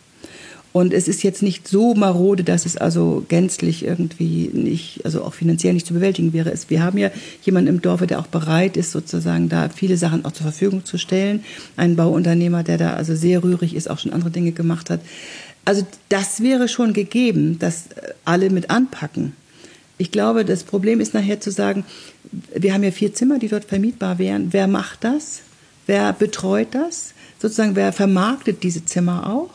[0.74, 5.34] Und es ist jetzt nicht so marode, dass es also gänzlich irgendwie nicht, also auch
[5.34, 6.54] finanziell nicht zu bewältigen wäre.
[6.70, 7.12] Wir haben ja
[7.44, 10.98] jemanden im Dorfe, der auch bereit ist, sozusagen da viele Sachen auch zur Verfügung zu
[10.98, 11.44] stellen.
[11.76, 15.02] Ein Bauunternehmer, der da also sehr rührig ist, auch schon andere Dinge gemacht hat.
[15.66, 19.34] Also das wäre schon gegeben, dass äh, alle mit anpacken.
[20.02, 21.86] Ich glaube, das Problem ist nachher zu sagen,
[22.56, 24.52] wir haben ja vier Zimmer, die dort vermietbar wären.
[24.52, 25.42] Wer macht das?
[25.86, 27.14] Wer betreut das?
[27.38, 29.52] Sozusagen, wer vermarktet diese Zimmer auch?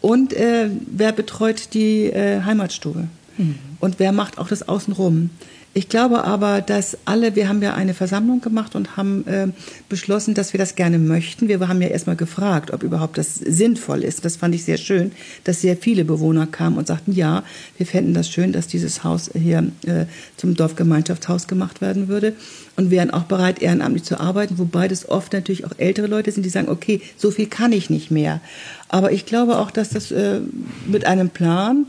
[0.00, 3.06] Und äh, wer betreut die äh, Heimatstube?
[3.38, 3.54] Mhm.
[3.78, 5.30] Und wer macht auch das Außenrum?
[5.72, 9.46] Ich glaube aber, dass alle, wir haben ja eine Versammlung gemacht und haben äh,
[9.88, 11.46] beschlossen, dass wir das gerne möchten.
[11.46, 14.24] Wir haben ja erstmal gefragt, ob überhaupt das sinnvoll ist.
[14.24, 15.12] Das fand ich sehr schön,
[15.44, 17.44] dass sehr viele Bewohner kamen und sagten, ja,
[17.76, 20.06] wir fänden das schön, dass dieses Haus hier äh,
[20.36, 22.34] zum Dorfgemeinschaftshaus gemacht werden würde
[22.74, 26.42] und wären auch bereit, ehrenamtlich zu arbeiten, wobei das oft natürlich auch ältere Leute sind,
[26.42, 28.40] die sagen, okay, so viel kann ich nicht mehr.
[28.88, 30.40] Aber ich glaube auch, dass das äh,
[30.88, 31.86] mit einem Plan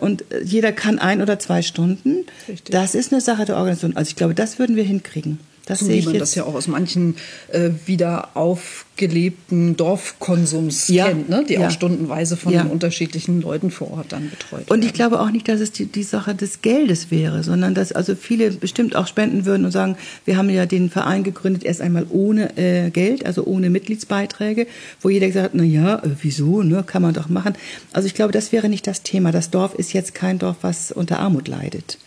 [0.00, 2.26] und jeder kann ein oder zwei Stunden.
[2.48, 2.72] Richtig.
[2.72, 3.96] Das ist eine Sache der Organisation.
[3.96, 5.40] Also ich glaube, das würden wir hinkriegen.
[5.66, 6.22] Das so sehe ich man jetzt.
[6.22, 7.16] das ja auch aus manchen
[7.50, 11.44] äh, wieder aufgelebten Dorfkonsums ja, kennt, ne?
[11.46, 11.66] die ja.
[11.66, 12.62] auch stundenweise von ja.
[12.62, 16.04] unterschiedlichen Leuten vor Ort dann betreut Und ich glaube auch nicht, dass es die, die
[16.04, 20.36] Sache des Geldes wäre, sondern dass also viele bestimmt auch spenden würden und sagen, wir
[20.36, 24.68] haben ja den Verein gegründet erst einmal ohne äh, Geld, also ohne Mitgliedsbeiträge,
[25.02, 27.54] wo jeder gesagt hat, na ja, äh, wieso, ne, kann man doch machen.
[27.92, 29.32] Also ich glaube, das wäre nicht das Thema.
[29.32, 31.98] Das Dorf ist jetzt kein Dorf, was unter Armut leidet.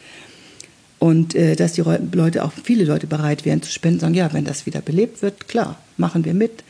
[0.99, 4.43] Und äh, dass die Leute, auch viele Leute bereit wären zu spenden, sagen, ja, wenn
[4.43, 6.63] das wieder belebt wird, klar, machen wir mit.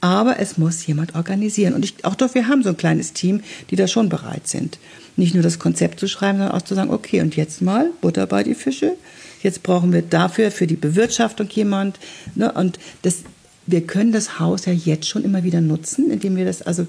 [0.00, 1.72] Aber es muss jemand organisieren.
[1.72, 4.78] Und ich, auch doch, wir haben so ein kleines Team, die da schon bereit sind.
[5.16, 8.26] Nicht nur das Konzept zu schreiben, sondern auch zu sagen, okay, und jetzt mal Butter
[8.26, 8.96] bei die Fische.
[9.42, 11.98] Jetzt brauchen wir dafür, für die Bewirtschaftung jemand.
[12.34, 12.52] Ne?
[12.52, 13.22] Und das,
[13.66, 16.86] wir können das Haus ja jetzt schon immer wieder nutzen, indem wir das also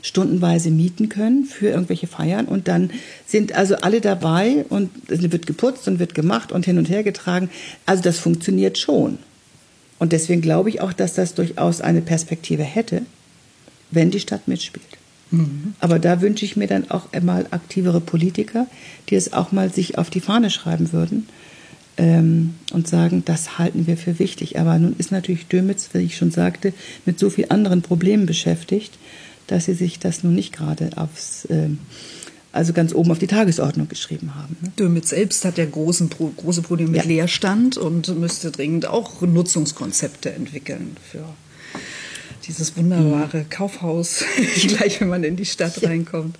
[0.00, 2.46] stundenweise mieten können für irgendwelche Feiern.
[2.46, 2.90] Und dann
[3.26, 7.02] sind also alle dabei und es wird geputzt und wird gemacht und hin und her
[7.02, 7.50] getragen.
[7.84, 9.18] Also das funktioniert schon.
[9.98, 13.02] Und deswegen glaube ich auch, dass das durchaus eine Perspektive hätte,
[13.90, 14.86] wenn die Stadt mitspielt.
[15.32, 15.74] Mhm.
[15.80, 18.66] Aber da wünsche ich mir dann auch einmal aktivere Politiker,
[19.08, 21.26] die es auch mal sich auf die Fahne schreiben würden
[21.96, 24.58] ähm, und sagen, das halten wir für wichtig.
[24.58, 26.72] Aber nun ist natürlich Dömitz, wie ich schon sagte,
[27.04, 28.98] mit so vielen anderen Problemen beschäftigt,
[29.46, 31.68] dass sie sich das nun nicht gerade aufs, äh,
[32.52, 34.56] also ganz oben auf die Tagesordnung geschrieben haben.
[34.60, 34.72] Ne?
[34.78, 37.08] Dömitz selbst hat ja großen, große Probleme mit ja.
[37.08, 41.24] Leerstand und müsste dringend auch Nutzungskonzepte entwickeln für
[42.46, 43.50] dieses wunderbare mhm.
[43.50, 44.24] Kaufhaus,
[44.66, 46.36] gleich wenn man in die Stadt reinkommt.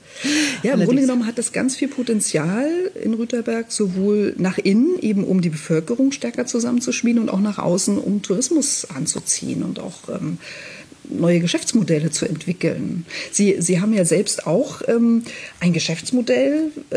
[0.62, 2.68] Ja, im Grunde genommen hat das ganz viel Potenzial
[3.02, 7.98] in Rüterberg, sowohl nach innen, eben um die Bevölkerung stärker zusammenzuschmieden und auch nach außen,
[7.98, 10.38] um Tourismus anzuziehen und auch ähm,
[11.08, 13.06] neue Geschäftsmodelle zu entwickeln.
[13.30, 15.22] Sie, Sie haben ja selbst auch ähm,
[15.60, 16.96] ein Geschäftsmodell äh,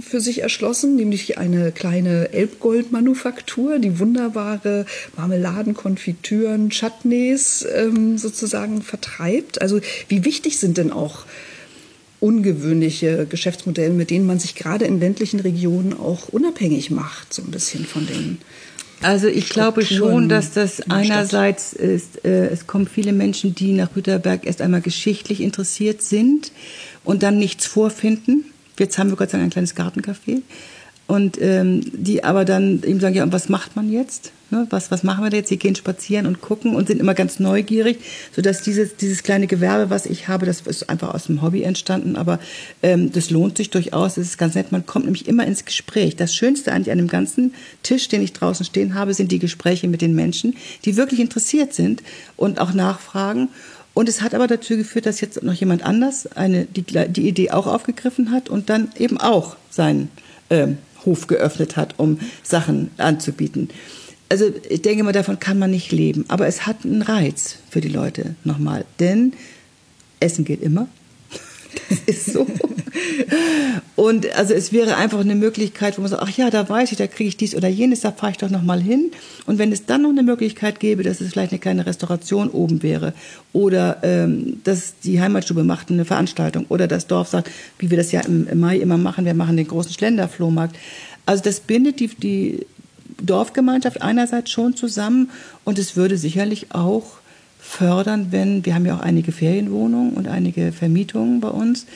[0.00, 9.60] für sich erschlossen, nämlich eine kleine Elbgoldmanufaktur, die wunderbare Marmeladen, Konfitüren, Chutneys ähm, sozusagen vertreibt.
[9.60, 11.24] Also wie wichtig sind denn auch
[12.20, 17.50] ungewöhnliche Geschäftsmodelle, mit denen man sich gerade in ländlichen Regionen auch unabhängig macht, so ein
[17.50, 18.38] bisschen von den
[19.02, 23.94] also ich glaube schon, dass das einerseits ist, äh, es kommen viele Menschen, die nach
[23.94, 26.52] Rüterberg erst einmal geschichtlich interessiert sind
[27.04, 28.44] und dann nichts vorfinden.
[28.78, 30.42] Jetzt haben wir Gott sei Dank ein kleines Gartencafé.
[31.08, 34.30] Und ähm, die aber dann eben sagen, ja, und was macht man jetzt?
[34.50, 35.48] Ne, was, was machen wir da jetzt?
[35.48, 37.98] Sie gehen spazieren und gucken und sind immer ganz neugierig,
[38.36, 42.16] sodass dieses, dieses kleine Gewerbe, was ich habe, das ist einfach aus dem Hobby entstanden,
[42.16, 42.38] aber
[42.82, 46.14] ähm, das lohnt sich durchaus, das ist ganz nett, man kommt nämlich immer ins Gespräch.
[46.16, 49.88] Das Schönste eigentlich an dem ganzen Tisch, den ich draußen stehen habe, sind die Gespräche
[49.88, 52.02] mit den Menschen, die wirklich interessiert sind
[52.36, 53.48] und auch nachfragen.
[53.94, 57.50] Und es hat aber dazu geführt, dass jetzt noch jemand anders eine, die, die Idee
[57.50, 60.10] auch aufgegriffen hat und dann eben auch seinen
[60.50, 63.70] ähm, Hof geöffnet hat, um Sachen anzubieten.
[64.28, 66.24] Also ich denke mal, davon kann man nicht leben.
[66.28, 68.84] Aber es hat einen Reiz für die Leute nochmal.
[69.00, 69.32] Denn
[70.20, 70.88] Essen geht immer.
[71.88, 72.46] Das ist so.
[73.96, 76.98] Und also es wäre einfach eine Möglichkeit, wo man sagt, ach ja, da weiß ich,
[76.98, 79.10] da kriege ich dies oder jenes, da fahre ich doch noch mal hin.
[79.46, 82.82] Und wenn es dann noch eine Möglichkeit gäbe, dass es vielleicht eine kleine Restauration oben
[82.82, 83.12] wäre
[83.52, 88.12] oder ähm, dass die Heimatstube macht eine Veranstaltung oder das Dorf sagt, wie wir das
[88.12, 90.76] ja im, im Mai immer machen, wir machen den großen Schlenderflohmarkt.
[91.26, 92.66] Also das bindet die, die
[93.22, 95.30] Dorfgemeinschaft einerseits schon zusammen
[95.64, 97.18] und es würde sicherlich auch
[97.68, 101.86] fördern, wenn, wir haben ja auch einige Ferienwohnungen und einige Vermietungen bei uns.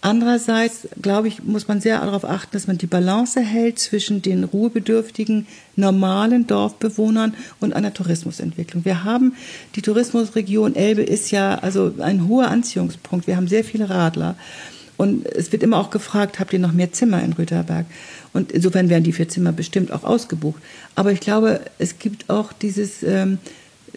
[0.00, 4.44] Andererseits, glaube ich, muss man sehr darauf achten, dass man die Balance hält zwischen den
[4.44, 8.84] ruhebedürftigen, normalen Dorfbewohnern und einer Tourismusentwicklung.
[8.84, 9.34] Wir haben,
[9.76, 13.26] die Tourismusregion Elbe ist ja also ein hoher Anziehungspunkt.
[13.26, 14.36] Wir haben sehr viele Radler.
[14.96, 17.86] Und es wird immer auch gefragt, habt ihr noch mehr Zimmer in Rüterberg?
[18.32, 20.60] Und insofern werden die vier Zimmer bestimmt auch ausgebucht.
[20.94, 23.38] Aber ich glaube, es gibt auch dieses, ähm,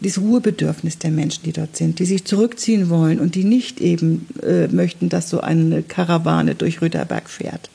[0.01, 4.27] dieses Ruhebedürfnis der Menschen, die dort sind, die sich zurückziehen wollen und die nicht eben
[4.43, 7.69] äh, möchten, dass so eine Karawane durch Rüterberg fährt.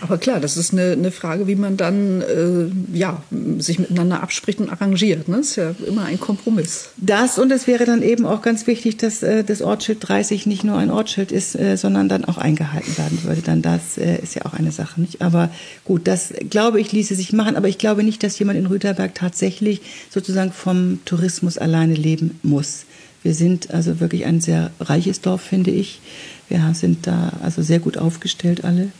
[0.00, 3.22] Aber klar, das ist eine, eine Frage, wie man dann äh, ja,
[3.58, 5.28] sich miteinander abspricht und arrangiert.
[5.28, 5.38] Ne?
[5.38, 6.90] Das ist ja immer ein Kompromiss.
[6.96, 10.64] Das und es wäre dann eben auch ganz wichtig, dass äh, das Ortsschild 30 nicht
[10.64, 13.42] nur ein Ortsschild ist, äh, sondern dann auch eingehalten werden würde.
[13.42, 15.22] Dann das äh, ist ja auch eine Sache, nicht?
[15.22, 15.50] Aber
[15.84, 17.56] gut, das glaube ich ließe sich machen.
[17.56, 22.84] Aber ich glaube nicht, dass jemand in Rüterberg tatsächlich sozusagen vom Tourismus alleine leben muss.
[23.22, 26.00] Wir sind also wirklich ein sehr reiches Dorf, finde ich.
[26.48, 28.90] Wir sind da also sehr gut aufgestellt alle.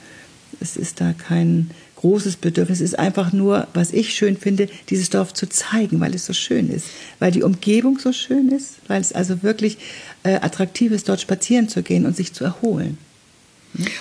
[0.61, 2.81] Es ist da kein großes Bedürfnis.
[2.81, 6.33] Es ist einfach nur, was ich schön finde, dieses Dorf zu zeigen, weil es so
[6.33, 6.87] schön ist,
[7.19, 9.79] weil die Umgebung so schön ist, weil es also wirklich
[10.23, 12.99] äh, attraktiv ist, dort spazieren zu gehen und sich zu erholen.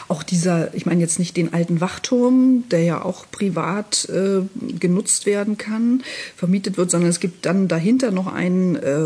[0.07, 4.41] Auch dieser, ich meine jetzt nicht den alten Wachturm, der ja auch privat äh,
[4.79, 6.03] genutzt werden kann,
[6.35, 9.05] vermietet wird, sondern es gibt dann dahinter noch einen, äh,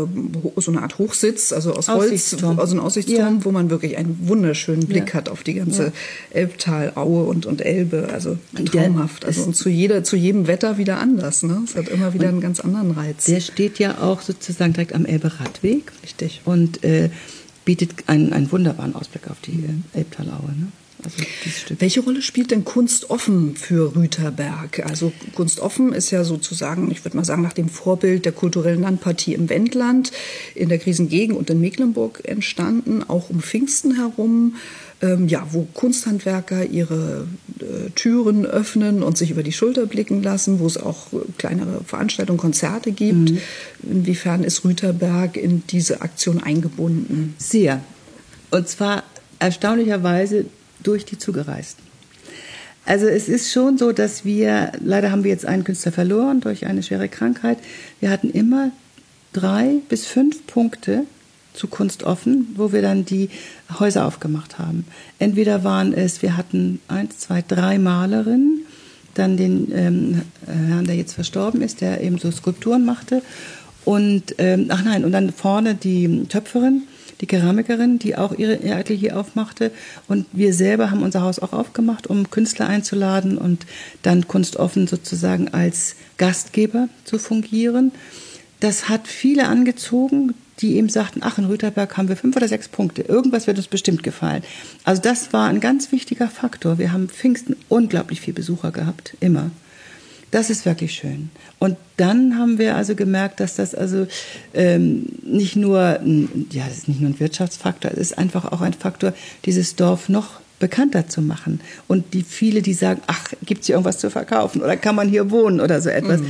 [0.56, 2.58] so eine Art Hochsitz, also aus Holz, Aussichtsturm.
[2.58, 3.44] also einen Aussichtsturm, Ja.
[3.44, 5.14] wo man wirklich einen wunderschönen Blick Ja.
[5.14, 5.92] hat auf die ganze Ja.
[6.30, 8.08] Elbtalaue und, und Elbe.
[8.12, 9.24] Also Und traumhaft.
[9.24, 11.42] Also und zu jeder, zu jedem Wetter wieder anders.
[11.42, 11.62] Ne?
[11.66, 13.24] Es hat immer wieder einen ganz anderen Reiz.
[13.26, 15.92] Der steht ja auch sozusagen direkt am Elbe-Radweg.
[16.02, 16.40] Richtig.
[16.44, 17.10] Und äh,
[17.64, 20.52] bietet einen, einen wunderbaren Ausblick auf die äh, Elbtalaue.
[20.56, 20.68] Ne?
[21.04, 21.16] Also.
[21.80, 24.84] Welche Rolle spielt denn Kunst offen für Rüterberg?
[24.86, 28.80] Also Kunst offen ist ja sozusagen, ich würde mal sagen, nach dem Vorbild der kulturellen
[28.80, 30.12] Landpartie im Wendland,
[30.54, 34.56] in der Krisengegend und in Mecklenburg entstanden, auch um Pfingsten herum.
[35.04, 37.26] Ähm, ja, wo Kunsthandwerker ihre
[37.60, 42.38] äh, Türen öffnen und sich über die Schulter blicken lassen, wo es auch kleinere Veranstaltungen,
[42.38, 43.32] Konzerte gibt.
[43.82, 47.34] Inwiefern ist Rüterberg in diese Aktion eingebunden?
[47.36, 47.80] Sehr.
[48.50, 49.02] Und zwar
[49.40, 50.46] erstaunlicherweise
[50.82, 51.84] durch die Zugereisten.
[52.86, 56.64] Also es ist schon so, dass wir, leider haben wir jetzt einen Künstler verloren durch
[56.64, 57.58] eine schwere Krankheit.
[58.00, 58.70] Wir hatten immer
[59.34, 61.04] drei bis fünf Punkte
[61.54, 63.30] zu Kunst offen, wo wir dann die
[63.78, 64.84] Häuser aufgemacht haben.
[65.18, 68.66] Entweder waren es, wir hatten eins, zwei, drei Malerinnen,
[69.14, 73.22] dann den ähm, Herrn, der jetzt verstorben ist, der eben so Skulpturen machte.
[73.84, 76.82] Und, ähm, ach nein, und dann vorne die Töpferin,
[77.20, 79.70] die Keramikerin, die auch ihre, ihr Atelier aufmachte.
[80.08, 83.66] Und wir selber haben unser Haus auch aufgemacht, um Künstler einzuladen und
[84.02, 87.92] dann kunstoffen sozusagen als Gastgeber zu fungieren.
[88.60, 92.68] Das hat viele angezogen, die eben sagten, ach, in Rüterberg haben wir fünf oder sechs
[92.68, 93.02] Punkte.
[93.02, 94.42] Irgendwas wird uns bestimmt gefallen.
[94.84, 96.78] Also das war ein ganz wichtiger Faktor.
[96.78, 99.50] Wir haben Pfingsten unglaublich viel Besucher gehabt, immer.
[100.30, 101.30] Das ist wirklich schön.
[101.60, 104.06] Und dann haben wir also gemerkt, dass das also
[104.52, 108.60] ähm, nicht nur, ein- ja, das ist nicht nur ein Wirtschaftsfaktor, es ist einfach auch
[108.60, 109.12] ein Faktor,
[109.44, 111.60] dieses Dorf noch bekannter zu machen.
[111.88, 115.30] Und die viele, die sagen, ach, gibt's hier irgendwas zu verkaufen oder kann man hier
[115.30, 116.22] wohnen oder so etwas.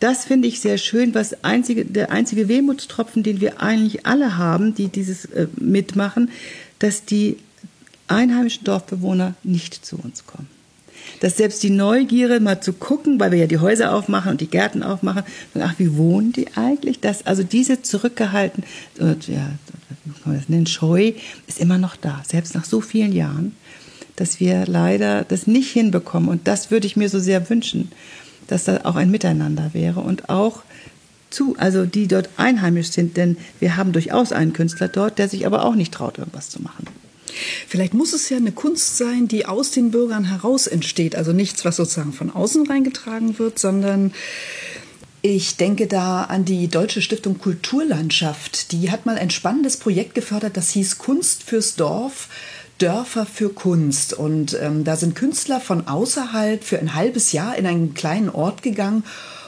[0.00, 4.74] Das finde ich sehr schön, was einzige, der einzige Wehmutstropfen, den wir eigentlich alle haben,
[4.74, 6.30] die dieses äh, mitmachen,
[6.78, 7.36] dass die
[8.08, 10.48] einheimischen Dorfbewohner nicht zu uns kommen
[11.20, 14.46] dass selbst die Neugierde mal zu gucken, weil wir ja die Häuser aufmachen und die
[14.46, 15.22] Gärten aufmachen,
[15.58, 17.00] ach, wie wohnen die eigentlich?
[17.00, 18.64] Das, also diese zurückgehalten,
[18.98, 19.50] äh, ja,
[20.04, 21.12] wie kann man das nennen, Scheu
[21.46, 23.56] ist immer noch da, selbst nach so vielen Jahren,
[24.16, 26.28] dass wir leider das nicht hinbekommen.
[26.28, 27.90] Und das würde ich mir so sehr wünschen,
[28.46, 30.62] dass da auch ein Miteinander wäre und auch
[31.30, 35.46] zu, also die dort einheimisch sind, denn wir haben durchaus einen Künstler dort, der sich
[35.46, 36.86] aber auch nicht traut, irgendwas zu machen.
[37.66, 41.16] Vielleicht muss es ja eine Kunst sein, die aus den Bürgern heraus entsteht.
[41.16, 44.12] Also nichts, was sozusagen von außen reingetragen wird, sondern
[45.22, 48.72] ich denke da an die Deutsche Stiftung Kulturlandschaft.
[48.72, 52.28] Die hat mal ein spannendes Projekt gefördert, das hieß Kunst fürs Dorf.
[52.78, 54.12] Dörfer für Kunst.
[54.12, 58.62] Und ähm, da sind Künstler von außerhalb für ein halbes Jahr in einen kleinen Ort
[58.62, 59.04] gegangen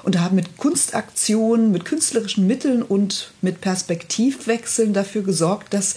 [0.07, 5.97] und haben mit Kunstaktionen, mit künstlerischen Mitteln und mit Perspektivwechseln dafür gesorgt, dass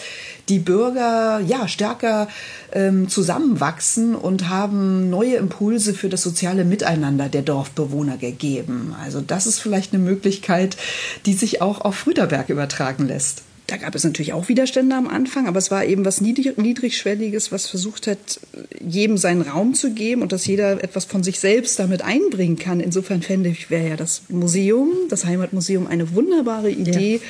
[0.50, 2.28] die Bürger ja stärker
[2.72, 8.96] ähm, zusammenwachsen und haben neue Impulse für das soziale Miteinander der Dorfbewohner gegeben.
[9.00, 10.76] Also das ist vielleicht eine Möglichkeit,
[11.28, 13.44] die sich auch auf Rüterberg übertragen lässt.
[13.69, 17.51] Da gab es natürlich auch Widerstände am Anfang, aber es war eben was Niedrig Niedrigschwelliges,
[17.51, 18.39] was versucht hat,
[18.84, 22.79] jedem seinen Raum zu geben und dass jeder etwas von sich selbst damit einbringen kann.
[22.79, 27.21] Insofern fände ich, wäre ja das Museum, das Heimatmuseum, eine wunderbare Idee, ja.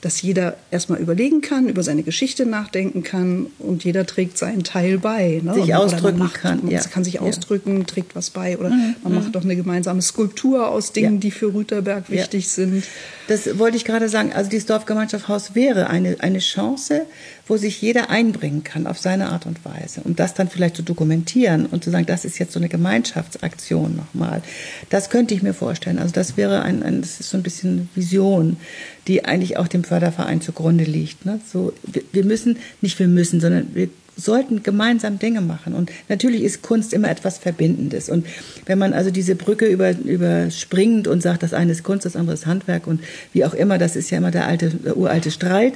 [0.00, 4.98] Dass jeder erstmal überlegen kann, über seine Geschichte nachdenken kann und jeder trägt seinen Teil
[4.98, 5.40] bei.
[5.42, 5.54] Ne?
[5.54, 6.60] Sich und, ausdrücken macht, kann.
[6.62, 6.80] Man Ja.
[6.82, 7.20] kann sich Ja.
[7.22, 11.20] ausdrücken, trägt was bei oder Mhm, man macht doch eine gemeinsame Skulptur aus Dingen, Ja.
[11.20, 12.14] die für Rüterberg Ja.
[12.14, 12.84] wichtig sind.
[13.26, 14.32] Das wollte ich gerade sagen.
[14.32, 17.02] Also dieses Dorfgemeinschaftshaus wäre eine, eine Chance,
[17.48, 20.02] wo sich jeder einbringen kann auf seine Art und Weise.
[20.04, 23.96] Um das dann vielleicht zu dokumentieren und zu sagen, das ist jetzt so eine Gemeinschaftsaktion
[23.96, 24.42] nochmal.
[24.90, 25.98] Das könnte ich mir vorstellen.
[25.98, 28.58] Also das wäre ein, ein das ist so ein bisschen Vision,
[29.06, 31.24] die eigentlich auch dem Förderverein zugrunde liegt.
[31.24, 31.40] Ne?
[31.50, 35.74] So, wir, wir müssen, nicht wir müssen, sondern wir sollten gemeinsam Dinge machen.
[35.74, 38.08] Und natürlich ist Kunst immer etwas Verbindendes.
[38.08, 38.26] Und
[38.66, 42.34] wenn man also diese Brücke über, überspringt und sagt, das eine ist Kunst, das andere
[42.34, 43.00] ist Handwerk und
[43.32, 45.74] wie auch immer, das ist ja immer der alte, der uralte Streit,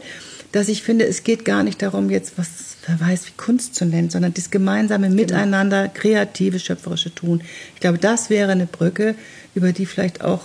[0.52, 2.48] dass ich finde, es geht gar nicht darum, jetzt was,
[2.86, 7.42] wer weiß, wie Kunst zu nennen, sondern das gemeinsame Miteinander, kreative, schöpferische Tun.
[7.74, 9.14] Ich glaube, das wäre eine Brücke,
[9.54, 10.42] über die vielleicht auch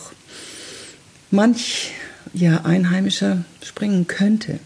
[1.32, 1.92] manch
[2.34, 4.60] ja, Einheimischer springen könnte.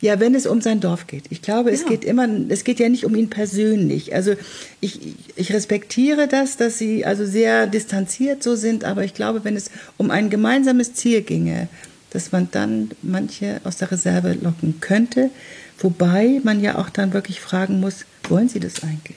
[0.00, 1.24] Ja, wenn es um sein Dorf geht.
[1.30, 1.88] Ich glaube, es Ja.
[1.88, 4.14] geht immer, es geht ja nicht um ihn persönlich.
[4.14, 4.34] Also
[4.80, 5.00] ich,
[5.34, 9.72] ich respektiere das, dass sie also sehr distanziert so sind, aber ich glaube, wenn es
[9.96, 11.68] um ein gemeinsames Ziel ginge,
[12.10, 15.30] dass man dann manche aus der Reserve locken könnte,
[15.78, 19.16] wobei man ja auch dann wirklich fragen muss, wollen sie das eigentlich?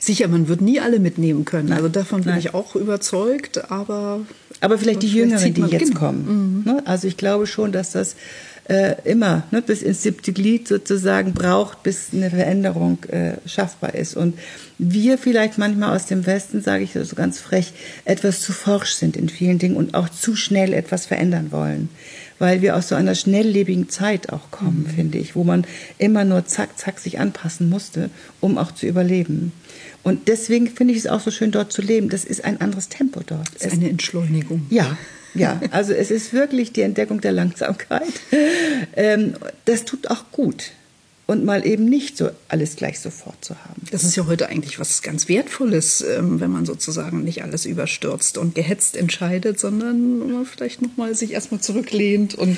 [0.00, 1.72] Sicher, man wird nie alle mitnehmen können.
[1.72, 2.38] Also davon bin Nein.
[2.38, 4.20] ich auch überzeugt, aber.
[4.60, 6.00] Aber vielleicht die Vielleicht Jüngeren, die jetzt genau.
[6.00, 6.62] kommen.
[6.64, 6.82] Ne?
[6.86, 8.16] Also ich glaube schon, dass das
[8.68, 14.16] äh, immer ne, bis ins siebte Glied sozusagen braucht, bis eine Veränderung äh, schaffbar ist.
[14.16, 14.38] Und
[14.78, 17.72] wir vielleicht manchmal aus dem Westen, sage ich so ganz frech,
[18.04, 21.88] etwas zu forsch sind in vielen Dingen und auch zu schnell etwas verändern wollen.
[22.38, 25.66] Weil wir aus so einer schnelllebigen Zeit auch kommen, finde ich, wo man
[25.98, 28.10] immer nur zack, zack sich anpassen musste,
[28.40, 29.52] um auch zu überleben.
[30.04, 32.08] Und deswegen finde ich es auch so schön, dort zu leben.
[32.08, 33.48] Das ist ein anderes Tempo dort.
[33.54, 34.66] Das ist eine Entschleunigung.
[34.70, 34.96] Ja,
[35.34, 38.02] ja, also es ist wirklich die Entdeckung der Langsamkeit.
[38.96, 39.34] Ähm,
[39.64, 40.72] das tut auch gut.
[41.30, 43.82] Und mal eben nicht so alles gleich sofort zu haben.
[43.90, 48.38] Das ist ja heute eigentlich was ganz Wertvolles, ähm, wenn man sozusagen nicht alles überstürzt
[48.38, 52.56] und gehetzt entscheidet, sondern man vielleicht nochmal sich erstmal zurücklehnt und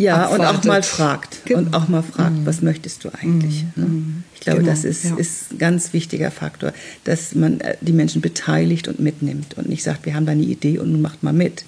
[0.00, 0.64] Ja, und auch abwartet.
[0.64, 1.44] mal fragt.
[1.44, 1.60] Genau.
[1.60, 3.64] Und auch mal fragt, was möchtest du eigentlich?
[3.76, 4.22] ne?
[4.34, 5.16] Ich glaube, Genau, das ist, ja.
[5.16, 6.72] ist ein ganz wichtiger Faktor,
[7.04, 10.42] dass man äh, die Menschen beteiligt und mitnimmt und nicht sagt, wir haben da eine
[10.42, 11.64] Idee und nun macht mal mit,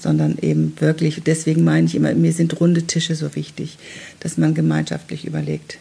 [0.00, 3.78] sondern eben wirklich, deswegen meine ich immer, mir sind runde Tische so wichtig,
[4.20, 5.78] dass man gemeinschaftlich überlegt.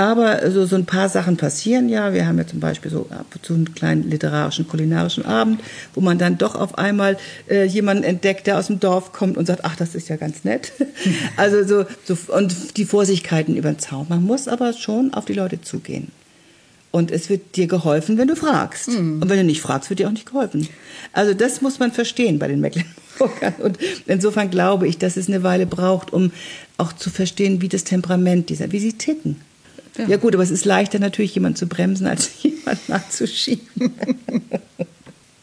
[0.00, 2.14] Aber so, so ein paar Sachen passieren ja.
[2.14, 5.60] Wir haben ja zum Beispiel so ab und zu einen kleinen literarischen, kulinarischen Abend,
[5.92, 7.18] wo man dann doch auf einmal
[7.50, 10.42] äh, jemanden entdeckt, der aus dem Dorf kommt und sagt, ach, das ist ja ganz
[10.44, 10.72] nett.
[11.36, 14.06] Also so, so und die Vorsichtigkeiten über den Zaun.
[14.08, 16.10] Man muss aber schon auf die Leute zugehen.
[16.92, 18.88] Und es wird dir geholfen, wenn du fragst.
[19.20, 20.66] Und wenn du nicht fragst, wird dir auch nicht geholfen.
[21.12, 23.54] Also das muss man verstehen bei den Mecklenburgern.
[23.58, 26.32] Und insofern glaube ich, dass es eine Weile braucht, um
[26.78, 29.36] auch zu verstehen, wie das Temperament dieser, wie sie ticken.
[29.98, 30.08] Ja.
[30.08, 33.92] Ja, gut, aber es ist leichter natürlich, jemanden zu bremsen, als jemanden nachzuschieben.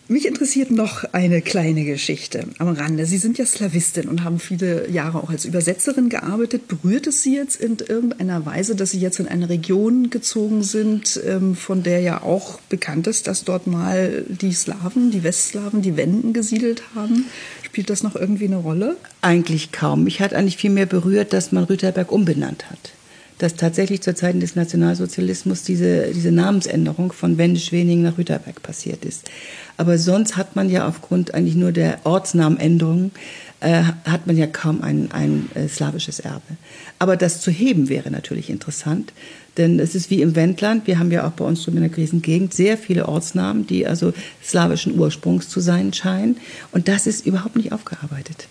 [0.09, 3.05] Mich interessiert noch eine kleine Geschichte am Rande.
[3.05, 6.69] Sie sind ja Slawistin und haben viele Jahre auch als Übersetzerin gearbeitet.
[6.69, 11.19] Berührt es Sie jetzt in irgendeiner Weise, dass Sie jetzt in eine Region gezogen sind,
[11.27, 15.97] ähm, von der ja auch bekannt ist, dass dort mal die Slawen, die Westslawen, die
[15.97, 17.25] Wenden gesiedelt haben?
[17.63, 18.95] Spielt das noch irgendwie eine Rolle?
[19.19, 20.05] Eigentlich kaum.
[20.05, 22.93] Mich hat eigentlich viel mehr berührt, dass man Rüterberg umbenannt hat.
[23.37, 29.29] Dass tatsächlich zur Zeiten des Nationalsozialismus diese, diese Namensänderung von Wendisch-Weningen nach Rüterberg passiert ist.
[29.77, 33.11] Aber sonst hat man ja aufgrund eigentlich nur der Ortsnamenänderung
[33.59, 36.57] äh, hat man ja kaum ein, ein äh, slawisches Erbe.
[36.99, 39.13] Aber das zu heben wäre natürlich interessant,
[39.57, 40.85] denn es ist wie im Wendland.
[40.85, 44.13] Wir haben ja auch bei uns drüben in der Krisengegend sehr viele Ortsnamen, die also
[44.43, 46.37] slawischen Ursprungs zu sein scheinen.
[46.71, 48.47] Und das ist überhaupt nicht aufgearbeitet.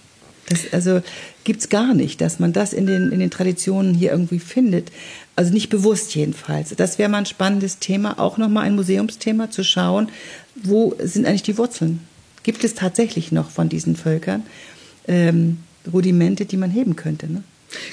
[0.48, 1.00] Das also
[1.44, 4.92] gibt's gar nicht, dass man das in den, in den Traditionen hier irgendwie findet.
[5.34, 6.74] Also nicht bewusst jedenfalls.
[6.76, 10.08] Das wäre mal ein spannendes Thema, auch nochmal ein Museumsthema zu schauen,
[10.54, 12.00] wo sind eigentlich die Wurzeln?
[12.42, 14.44] Gibt es tatsächlich noch von diesen Völkern
[15.08, 15.58] ähm,
[15.92, 17.30] Rudimente, die man heben könnte?
[17.30, 17.42] Ne?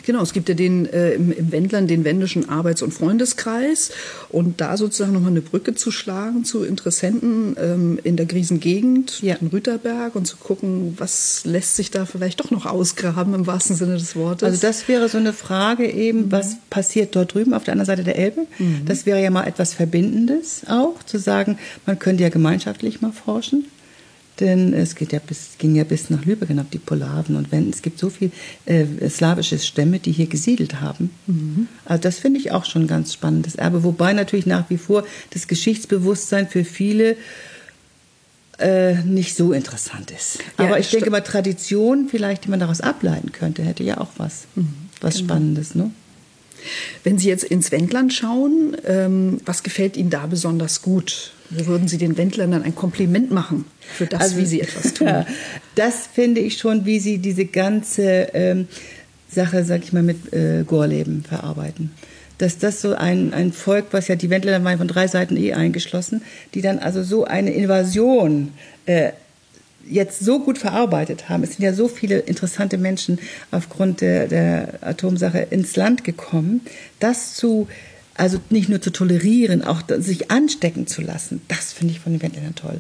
[0.06, 3.92] Genau, es gibt ja den äh, im, im Wendland den Wendischen Arbeits- und Freundeskreis
[4.30, 9.36] und da sozusagen nochmal eine Brücke zu schlagen zu Interessenten ähm, in der Griesengegend, Ja.
[9.36, 13.76] in Rüterberg und zu gucken, was lässt sich da vielleicht doch noch ausgraben im wahrsten
[13.76, 14.44] Sinne des Wortes.
[14.44, 18.04] Also das wäre so eine Frage eben, was passiert dort drüben auf der anderen Seite
[18.04, 18.42] der Elbe?
[18.86, 23.66] Das wäre ja mal etwas Verbindendes auch, zu sagen, man könnte ja gemeinschaftlich mal forschen.
[24.40, 27.70] Denn es geht ja bis, ging ja bis nach Lübeck hinab, die Polaven und Wenden.
[27.70, 28.32] Es gibt so viel
[28.66, 31.12] äh, slawische Stämme, die hier gesiedelt haben.
[31.86, 33.84] Also das finde ich auch schon ein ganz spannendes Erbe.
[33.84, 37.16] Wobei natürlich nach wie vor das Geschichtsbewusstsein für viele
[38.58, 40.40] äh, nicht so interessant ist.
[40.58, 44.12] Ja, Aber ich denke mal, Tradition vielleicht, die man daraus ableiten könnte, hätte ja auch
[44.18, 44.46] was,
[45.02, 45.92] was Spannendes, ne?
[47.04, 51.34] Wenn Sie jetzt ins Wendland schauen, ähm, was gefällt Ihnen da besonders gut?
[51.56, 55.08] Würden Sie den Wendländern ein Kompliment machen für das, Also, wie sie etwas tun?
[55.08, 55.26] Ja,
[55.76, 58.68] das finde ich schon, wie sie diese ganze ähm,
[59.30, 61.92] Sache, sag ich mal, mit äh, Gorleben verarbeiten.
[62.38, 65.54] Dass das so ein, ein Volk, was ja die Wendländer waren von drei Seiten eh
[65.54, 66.22] eingeschlossen,
[66.54, 68.52] die dann also so eine Invasion
[68.86, 69.12] äh,
[69.90, 71.44] jetzt so gut verarbeitet haben.
[71.44, 73.20] Es sind ja so viele interessante Menschen
[73.52, 76.62] aufgrund der, der Atomsache ins Land gekommen,
[77.00, 77.68] das zu
[78.16, 82.22] also nicht nur zu tolerieren, auch sich anstecken zu lassen, das finde ich von den
[82.22, 82.80] Wendländern toll.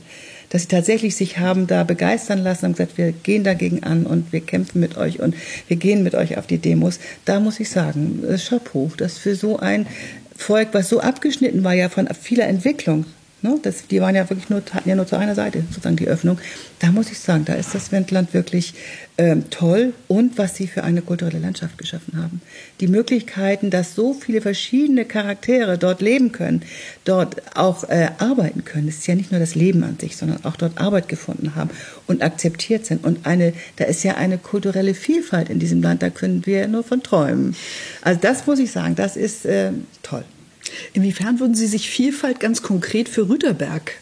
[0.50, 4.32] Dass sie tatsächlich sich haben da begeistern lassen und gesagt, wir gehen dagegen an und
[4.32, 5.36] wir kämpfen mit euch und
[5.68, 7.00] wir gehen mit euch auf die Demos.
[7.26, 9.88] Da muss ich sagen, Chapeau, das für so ein
[10.36, 13.06] Volk, was so abgeschnitten war ja von vieler Entwicklung,
[13.44, 13.60] Ne?
[13.62, 16.38] Das, die waren ja wirklich nur, hatten ja nur zu einer Seite sozusagen die Öffnung.
[16.80, 18.74] Da muss ich sagen, da ist das Wendland wirklich
[19.18, 22.42] ähm, toll und was sie für eine kulturelle Landschaft geschaffen haben.
[22.80, 26.62] Die Möglichkeiten, dass so viele verschiedene Charaktere dort leben können,
[27.04, 28.88] dort auch äh, arbeiten können.
[28.88, 31.70] Es ist ja nicht nur das Leben an sich, sondern auch dort Arbeit gefunden haben
[32.08, 33.04] und akzeptiert sind.
[33.04, 36.84] Und eine, da ist ja eine kulturelle Vielfalt in diesem Land, da können wir nur
[36.84, 37.58] von träumen.
[38.02, 39.72] Also das muss ich sagen, das ist äh,
[40.02, 40.24] toll.
[40.94, 43.94] Inwiefern würden Sie sich Vielfalt ganz konkret für Rüterberg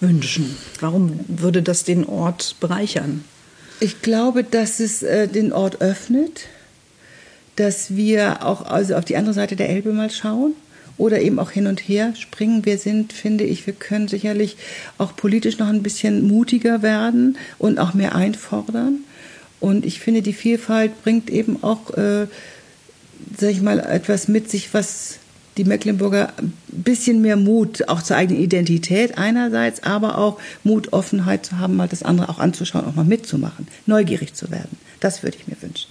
[0.00, 0.56] wünschen?
[0.80, 3.24] Warum würde das den Ort bereichern?
[3.80, 6.42] Ich glaube, dass es äh, den Ort öffnet,
[7.56, 10.54] dass wir auch also auf die andere Seite der Elbe mal schauen
[10.98, 12.66] oder eben auch hin und her springen.
[12.66, 14.56] Wir sind, finde ich, wir können sicherlich
[14.98, 19.00] auch politisch noch ein bisschen mutiger werden und auch mehr einfordern.
[19.60, 22.26] Und ich finde, die Vielfalt bringt eben auch, äh,
[23.38, 25.18] sag ich mal, etwas mit sich, was
[25.56, 31.44] die Mecklenburger ein bisschen mehr Mut auch zur eigenen Identität einerseits, aber auch Mut, Offenheit
[31.44, 34.78] zu haben, mal das andere auch anzuschauen, auch mal mitzumachen, neugierig zu werden.
[35.00, 35.88] Das würde ich mir wünschen.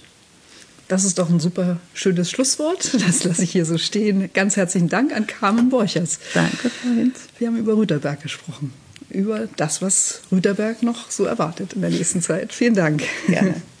[0.88, 2.90] Das ist doch ein super schönes Schlusswort.
[3.06, 4.28] Das lasse ich hier so stehen.
[4.34, 6.18] Ganz herzlichen Dank an Carmen Borchers.
[6.34, 7.20] Danke, Frau Hinz.
[7.38, 8.72] Wir haben über Rüterberg gesprochen.
[9.08, 12.52] Über das, was Rüterberg noch so erwartet in der nächsten Zeit.
[12.52, 13.02] Vielen Dank.
[13.28, 13.54] Gerne.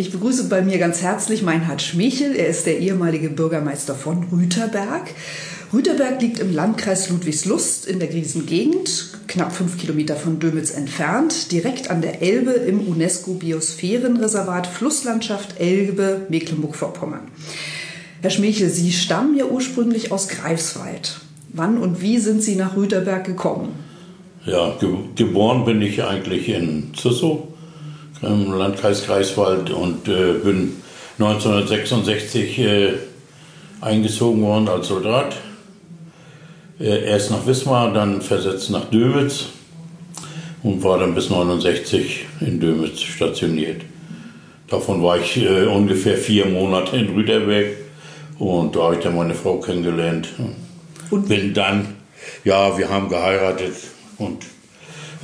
[0.00, 2.34] Ich begrüße bei mir ganz herzlich Meinhard Schmechel.
[2.34, 5.10] Er ist der ehemalige Bürgermeister von Rüterberg.
[5.74, 11.90] Rüterberg liegt im Landkreis Ludwigslust in der Griesengegend, knapp fünf Kilometer von Dömitz entfernt, direkt
[11.90, 17.28] an der Elbe im UNESCO-Biosphärenreservat Flusslandschaft Elbe, Mecklenburg-Vorpommern.
[18.22, 21.20] Herr Schmechel, Sie stammen ja ursprünglich aus Greifswald.
[21.50, 23.74] Wann und wie sind Sie nach Rüterberg gekommen?
[24.46, 27.49] Ja, ge geboren bin ich eigentlich in Züssow
[28.22, 30.76] im Landkreis Greifswald und äh, bin
[31.18, 32.92] 1966 äh,
[33.80, 35.36] eingezogen worden als Soldat.
[36.78, 39.46] Äh, erst nach Wismar, dann versetzt nach Dömitz
[40.62, 43.82] und war dann bis 1969 in Dömitz stationiert.
[44.68, 47.76] Davon war ich äh, ungefähr vier Monate in Rüderberg
[48.38, 50.28] und da habe ich dann meine Frau kennengelernt.
[51.10, 51.96] Und bin dann,
[52.44, 53.74] ja, wir haben geheiratet
[54.18, 54.44] und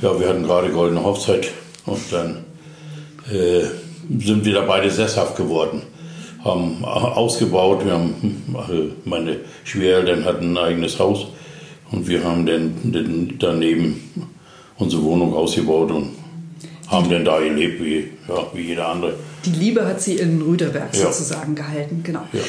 [0.01, 1.49] ja, wir hatten gerade goldene Hochzeit
[1.85, 2.43] und dann
[3.31, 3.63] äh,
[4.19, 5.81] sind wir da beide sesshaft geworden.
[6.43, 11.27] Haben ausgebaut, wir haben, äh, meine Schwiegereltern hatten ein eigenes Haus
[11.91, 14.01] und wir haben dann, dann daneben
[14.77, 16.11] unsere Wohnung ausgebaut und
[16.87, 19.15] haben dann da gelebt wie, ja, wie jeder andere.
[19.45, 21.11] Die Liebe hat sie in Rüderberg ja.
[21.11, 22.23] sozusagen gehalten, genau.
[22.31, 22.41] Ja.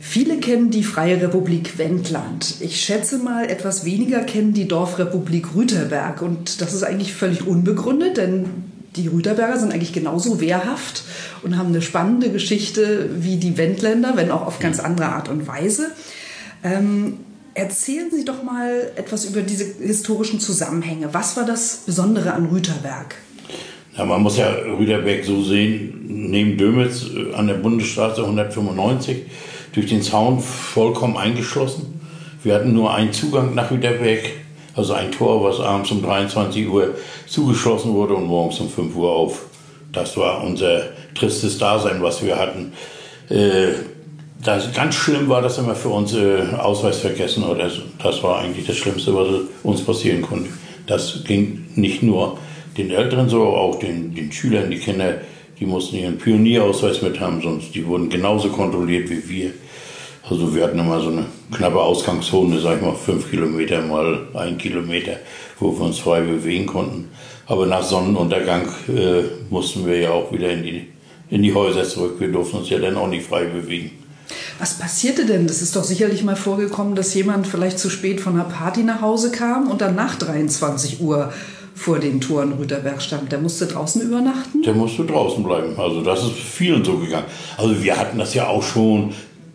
[0.00, 2.56] Viele kennen die Freie Republik Wendland.
[2.60, 6.20] Ich schätze mal, etwas weniger kennen die Dorfrepublik Rüterberg.
[6.22, 8.44] Und das ist eigentlich völlig unbegründet, denn
[8.96, 11.04] die Rüterberger sind eigentlich genauso wehrhaft
[11.42, 15.46] und haben eine spannende Geschichte wie die Wendländer, wenn auch auf ganz andere Art und
[15.46, 15.90] Weise.
[16.62, 17.18] Ähm,
[17.54, 21.12] erzählen Sie doch mal etwas über diese historischen Zusammenhänge.
[21.12, 23.16] Was war das Besondere an Rüterberg?
[23.96, 29.22] Ja, man muss ja Rüderberg so sehen, neben Dömitz äh, an der Bundesstraße 195
[29.72, 32.00] durch den Zaun vollkommen eingeschlossen.
[32.42, 34.20] Wir hatten nur einen Zugang nach Rüderberg
[34.76, 36.94] also ein Tor, was abends um 23 Uhr
[37.26, 39.46] zugeschlossen wurde und morgens um 5 Uhr auf.
[39.92, 40.82] Das war unser
[41.14, 42.72] tristes Dasein, was wir hatten.
[43.28, 43.74] Äh,
[44.42, 47.44] das, ganz schlimm war das immer für uns äh, Ausweis vergessen.
[47.44, 47.70] Oder
[48.02, 49.28] das war eigentlich das Schlimmste, was
[49.62, 50.50] uns passieren konnte.
[50.86, 52.38] Das ging nicht nur
[52.76, 55.18] den Älteren so, auch den, den Schülern, die Kinder,
[55.58, 59.50] die mussten ihren Pionierausweis mit haben, sonst die wurden genauso kontrolliert wie wir.
[60.28, 64.56] Also wir hatten immer so eine knappe Ausgangszone, sag ich mal fünf Kilometer mal ein
[64.56, 65.16] Kilometer,
[65.60, 67.10] wo wir uns frei bewegen konnten.
[67.46, 70.86] Aber nach Sonnenuntergang äh, mussten wir ja auch wieder in die,
[71.28, 72.14] in die Häuser zurück.
[72.18, 73.90] Wir durften uns ja dann auch nicht frei bewegen.
[74.58, 75.46] Was passierte denn?
[75.46, 79.02] Das ist doch sicherlich mal vorgekommen, dass jemand vielleicht zu spät von einer Party nach
[79.02, 81.32] Hause kam und dann nach 23 Uhr
[81.74, 83.30] vor den Toren Rüterberg stand.
[83.32, 84.62] Der musste draußen übernachten?
[84.62, 85.74] Der musste draußen bleiben.
[85.76, 87.26] Also das ist vielen so gegangen.
[87.58, 89.12] Also wir hatten das ja auch schon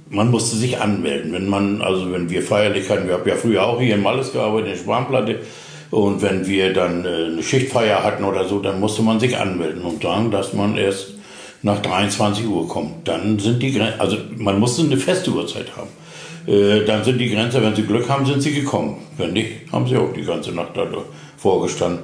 [0.10, 1.34] man musste sich anmelden.
[1.34, 4.68] Wenn man, also wenn wir Feierlichkeiten, wir haben ja früher auch hier in Malles gearbeitet,
[4.68, 5.39] in der Spanplatte,
[5.91, 9.82] und wenn wir dann äh, eine Schichtfeier hatten oder so, dann musste man sich anmelden
[9.82, 11.16] und sagen, dass man erst
[11.64, 13.07] nach 23 Uhr kommt.
[13.07, 15.89] Dann sind die Grenzen, also man musste eine feste Uhrzeit haben.
[16.47, 18.97] Äh, dann sind die Grenzer, wenn sie Glück haben, sind sie gekommen.
[19.18, 20.86] Wenn nicht, haben sie auch die ganze Nacht da
[21.38, 22.03] vorgestanden.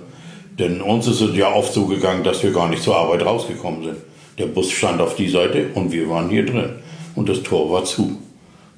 [0.57, 3.83] Denn uns ist es ja oft so gegangen, dass wir gar nicht zur Arbeit rausgekommen
[3.83, 3.97] sind.
[4.39, 6.71] Der Bus stand auf die Seite und wir waren hier drin.
[7.15, 8.17] Und das Tor war zu.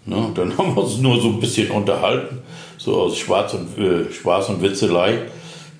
[0.05, 0.31] Ne?
[0.35, 2.39] Dann haben wir uns nur so ein bisschen unterhalten,
[2.77, 5.19] so aus Spaß und, äh, Spaß und Witzelei.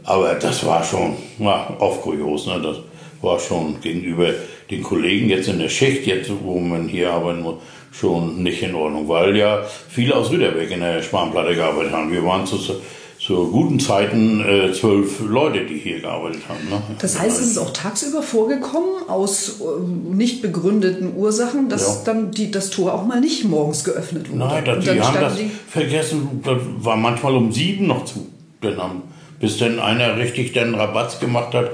[0.04, 2.46] Aber das war schon ja, oft kurios.
[2.48, 2.62] Ne?
[2.62, 2.78] Das
[3.22, 4.30] war schon gegenüber
[4.70, 7.56] den Kollegen jetzt in der Schicht, jetzt wo man hier arbeiten muss,
[7.92, 9.08] schon nicht in Ordnung.
[9.08, 12.12] Weil ja viele aus Rüderbeck in der Spanplatte gearbeitet haben.
[12.12, 12.58] Wir waren zu,
[13.28, 16.70] zu guten Zeiten äh, zwölf Leute, die hier gearbeitet haben.
[16.70, 16.82] Ne?
[17.02, 22.02] Das heißt, es ist auch tagsüber vorgekommen, aus äh, nicht begründeten Ursachen, dass Ja.
[22.06, 24.40] dann die, das Tor auch mal nicht morgens geöffnet wurde.
[24.40, 26.40] Nein, das, die haben das die- vergessen.
[26.46, 28.28] Das war manchmal um sieben noch zu.
[28.62, 29.02] Dann haben,
[29.42, 31.72] bis dann einer richtig den Rabatz gemacht hat,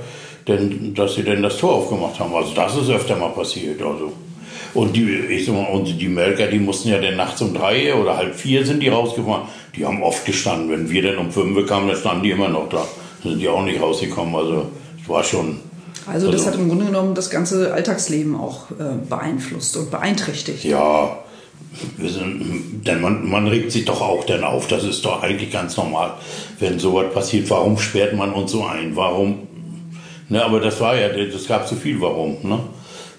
[0.47, 2.33] denn, dass sie dann das Tor aufgemacht haben.
[2.33, 3.79] Also das ist öfter mal passiert.
[3.79, 4.11] Also.
[4.73, 7.93] Und die, ich sag mal, und die Melker, die mussten ja dann nachts um drei
[7.93, 9.43] oder halb vier sind die rausgefahren.
[9.75, 10.69] Die haben oft gestanden.
[10.69, 12.85] Wenn wir dann um fünf kamen, dann standen die immer noch da.
[13.23, 14.35] Dann sind die auch nicht rausgekommen.
[14.35, 14.71] Also
[15.01, 15.59] es war schon.
[16.05, 20.65] Also das hat im Grunde genommen das ganze Alltagsleben auch äh, beeinflusst und beeinträchtigt.
[20.65, 21.17] Ja,
[21.97, 24.67] wir sind, denn man, man regt sich doch auch dann auf.
[24.67, 26.13] Das ist doch eigentlich ganz normal,
[26.59, 27.49] wenn sowas passiert.
[27.49, 28.95] Warum sperrt man uns so ein?
[28.95, 29.47] Warum?
[30.29, 32.37] Ne, aber das war ja, das gab so viel Warum.
[32.43, 32.59] Ne?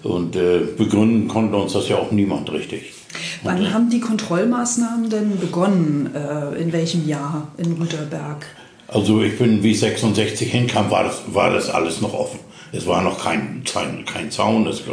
[0.03, 2.94] Und äh, begründen konnte uns das ja auch niemand richtig.
[3.43, 6.09] Wann haben die Kontrollmaßnahmen denn begonnen?
[6.13, 8.45] Äh, in welchem Jahr in Rüterberg?
[8.87, 12.39] Also ich bin, wie ich 66 hinkam, war das, war das alles noch offen.
[12.71, 14.83] Es war noch kein, kein, kein Zaun, es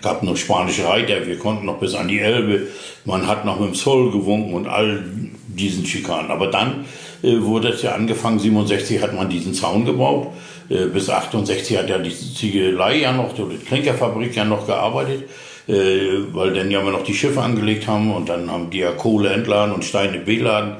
[0.00, 2.68] gab nur spanische Reiter, wir konnten noch bis an die Elbe,
[3.04, 5.02] man hat noch mit dem Zoll gewunken und all
[5.48, 6.30] diesen Schikanen.
[6.30, 6.84] Aber dann
[7.22, 10.28] äh, wurde es ja angefangen, 67 hat man diesen Zaun gebaut,
[10.68, 15.24] äh, bis 68 hat ja die Ziegelei ja noch, die Klinkerfabrik ja noch gearbeitet,
[15.66, 19.30] weil dann ja immer noch die Schiffe angelegt haben und dann haben die ja Kohle
[19.30, 20.76] entladen und Steine beladen.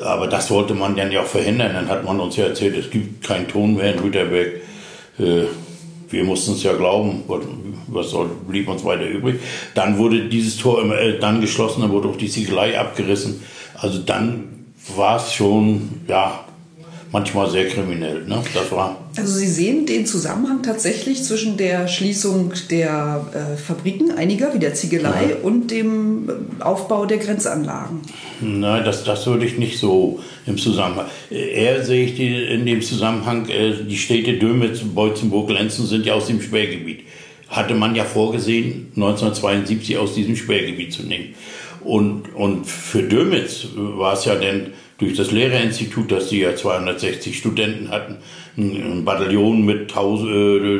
[0.00, 1.72] Aber das wollte man dann ja auch verhindern.
[1.74, 4.62] Dann hat man uns ja erzählt, es gibt keinen Ton mehr in Rüterberg.
[5.18, 5.44] Äh,
[6.08, 7.24] wir mussten es ja glauben,
[7.88, 9.40] was soll, blieb uns weiter übrig.
[9.74, 13.42] Dann wurde dieses Tor immer, äh, dann geschlossen, dann wurde auch die Ziegelei abgerissen.
[13.74, 16.44] Also dann war es schon, ja,
[17.12, 18.24] manchmal sehr kriminell.
[18.24, 18.42] Ne?
[18.54, 24.54] Das war, Also Sie sehen den Zusammenhang tatsächlich zwischen der Schließung der äh, Fabriken, einiger
[24.54, 28.00] wie der Ziegelei, und dem äh, Aufbau der Grenzanlagen.
[28.40, 31.06] Nein, das, das würde ich nicht so im Zusammenhang.
[31.30, 36.06] Äh, Eher sehe ich die, in dem Zusammenhang, äh, die Städte Dömitz, Beutzenburg, Lenzen sind
[36.06, 37.00] ja aus dem Sperrgebiet.
[37.48, 41.34] Hatte man ja vorgesehen, 1972 aus diesem Sperrgebiet zu nehmen.
[41.84, 44.68] Und, und für Dömitz war es ja denn
[45.02, 48.18] durch das Lehrerinstitut, dass sie ja 260 Studenten hatten,
[48.56, 50.76] ein ein Bataillon mit 1000, äh,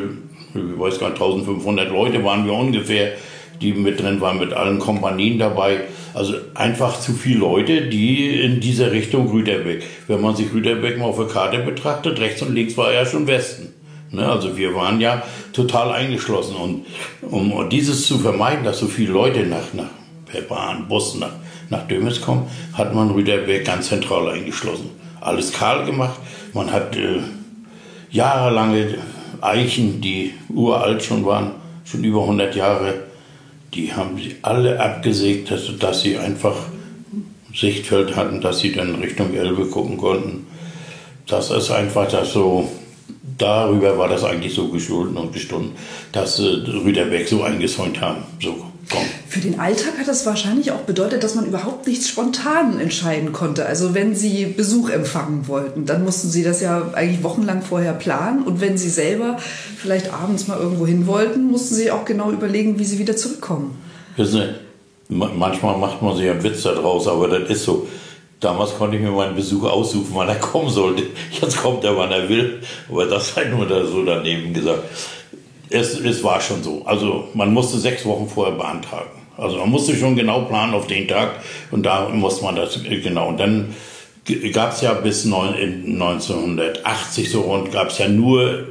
[0.55, 3.13] ich weiß gar nicht, 1500 Leute waren wir ungefähr,
[3.61, 5.81] die mit drin waren, mit allen Kompanien dabei.
[6.13, 9.83] Also einfach zu viele Leute, die in dieser Richtung Rüderbeck.
[10.07, 13.27] Wenn man sich Rüderbeck mal auf der Karte betrachtet, rechts und links war ja schon
[13.27, 13.73] Westen.
[14.11, 16.55] Ne, also wir waren ja total eingeschlossen.
[16.55, 16.85] Und
[17.29, 19.89] um dieses zu vermeiden, dass so viele Leute nach, nach
[20.27, 21.33] per Bahn, Bus nach,
[21.73, 24.89] nach Dömitz kommen, hat man Rüderberg ganz zentral eingeschlossen.
[25.19, 26.19] Alles kahl gemacht.
[26.53, 27.19] Man hat äh,
[28.11, 28.97] jahrelange
[29.41, 31.51] Eichen, die uralt schon waren,
[31.83, 32.93] schon über 100 Jahre,
[33.73, 36.55] die haben sie alle abgesägt, dass, dass sie einfach
[37.53, 40.47] Sichtfeld hatten, dass sie dann Richtung Elbe gucken konnten.
[41.27, 42.69] Das ist einfach das so,
[43.37, 45.71] darüber war das eigentlich so geschulden und gestunden,
[46.11, 48.23] dass äh, Rüderberg so eingezäunt haben.
[48.41, 48.72] So.
[49.27, 53.65] Für den Alltag hat das wahrscheinlich auch bedeutet, dass man überhaupt nichts spontan entscheiden konnte.
[53.65, 58.43] Also wenn Sie Besuch empfangen wollten, dann mussten Sie das ja eigentlich wochenlang vorher planen.
[58.43, 59.37] Und wenn Sie selber
[59.77, 63.75] vielleicht abends mal irgendwo hin wollten, mussten Sie auch genau überlegen, wie Sie wieder zurückkommen.
[64.17, 64.41] Wissen
[65.09, 67.87] Sie, ma- manchmal macht man sich einen Witz daraus, aber das ist so.
[68.39, 71.03] Damals konnte ich mir meinen Besuch aussuchen, wann er kommen sollte.
[71.41, 72.59] Jetzt kommt er, wann er will.
[72.89, 74.83] Aber das sei nur da so daneben gesagt.
[75.69, 76.83] Es, es war schon so.
[76.85, 79.09] Also man musste sechs Wochen vorher beantragen.
[79.37, 81.39] Also man musste schon genau planen auf den Tag
[81.71, 83.29] und da musste man das genau.
[83.29, 83.73] Und dann
[84.53, 88.67] gab es ja bis neun, in 1980 so rund gab es ja nur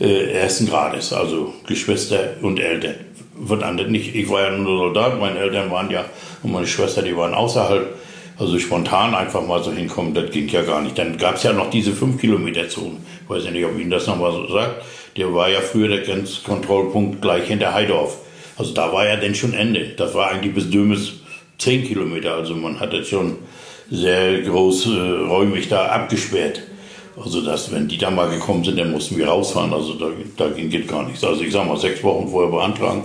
[0.00, 2.94] äh, ersten Grades, also Geschwister und Eltern.
[3.38, 4.14] Wird andere nicht.
[4.14, 6.04] Ich war ja nur Soldat, meine Eltern waren ja
[6.42, 7.94] und meine Schwester, die waren außerhalb.
[8.38, 10.98] Also spontan einfach mal so hinkommen, das ging ja gar nicht.
[10.98, 12.98] Dann gab es ja noch diese 5-Kilometer-Zone.
[13.24, 14.82] Ich weiß ja nicht, ob Ihnen das nochmal so sagt.
[15.16, 18.18] Der war ja früher der Grenzkontrollpunkt gleich hinter Heidorf.
[18.58, 19.88] Also da war ja dann schon Ende.
[19.96, 21.14] Das war eigentlich bis Dömes
[21.58, 22.34] 10 Kilometer.
[22.34, 23.36] Also man hat jetzt schon
[23.90, 24.98] sehr groß äh,
[25.28, 26.62] räumlich da abgesperrt.
[27.16, 29.72] Also dass, wenn die da mal gekommen sind, dann mussten wir rausfahren.
[29.72, 31.24] Also da, da ging geht gar nichts.
[31.24, 33.04] Also ich sag mal, sechs Wochen vorher beantragen.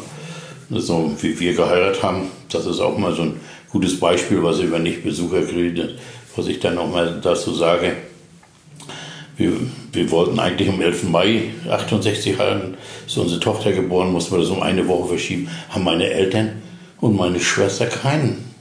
[0.70, 3.40] So wie wir geheiratet haben, das ist auch mal so ein
[3.70, 5.82] gutes Beispiel, was über Nichtbesucher kriegt,
[6.36, 7.96] was ich dann nochmal dazu sage.
[9.38, 9.54] Wir,
[9.94, 11.04] wir, wollten eigentlich am 11.
[11.10, 12.76] Mai 68 haben,
[13.08, 16.62] ist unsere Tochter geboren, mussten wir das um eine Woche verschieben, haben meine Eltern
[17.00, 18.52] und meine Schwester keinen.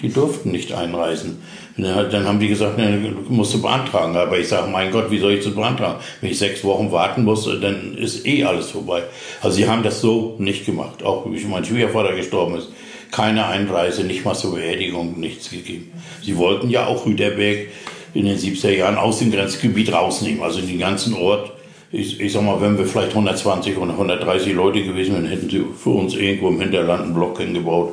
[0.00, 1.38] Die durften nicht einreisen.
[1.76, 4.16] Dann haben die gesagt, ne, musst du beantragen.
[4.16, 6.00] Aber ich sage, mein Gott, wie soll ich das beantragen?
[6.20, 9.04] Wenn ich sechs Wochen warten muss, dann ist eh alles vorbei.
[9.40, 11.02] Also sie haben das so nicht gemacht.
[11.02, 12.68] Auch wie mein Schwiegervater gestorben ist.
[13.10, 15.92] Keine Einreise, nicht mal zur Beerdigung, nichts gegeben.
[16.22, 17.68] Sie wollten ja auch Rüderberg
[18.14, 20.42] in den 70er Jahren aus dem Grenzgebiet rausnehmen.
[20.42, 21.52] Also den ganzen Ort.
[21.90, 25.64] Ich, ich sag mal, wenn wir vielleicht 120 oder 130 Leute gewesen wären, hätten sie
[25.76, 27.92] für uns irgendwo im Hinterland einen Block hingebaut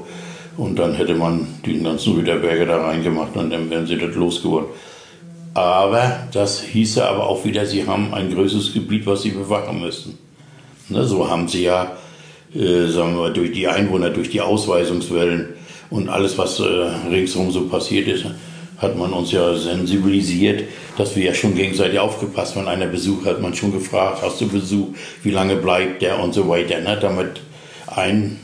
[0.56, 4.70] und dann hätte man die ganzen Rüderberge da reingemacht und dann wären sie dort losgeworden.
[5.54, 10.18] Aber das hieße aber auch wieder, sie haben ein größeres Gebiet, was sie bewachen müssten.
[10.90, 11.98] Ne, so haben sie ja,
[12.54, 15.50] äh, sagen wir, durch die Einwohner, durch die Ausweisungswellen
[15.90, 18.26] und alles, was äh, ringsherum so passiert ist,
[18.80, 20.64] hat man uns ja sensibilisiert,
[20.98, 22.66] dass wir ja schon gegenseitig aufgepasst haben.
[22.66, 24.88] Wenn einer Besuch hat man schon gefragt, hast du Besuch,
[25.22, 26.80] wie lange bleibt der und so weiter.
[26.80, 26.98] Ne?
[27.00, 27.42] Damit
[27.88, 28.40] ein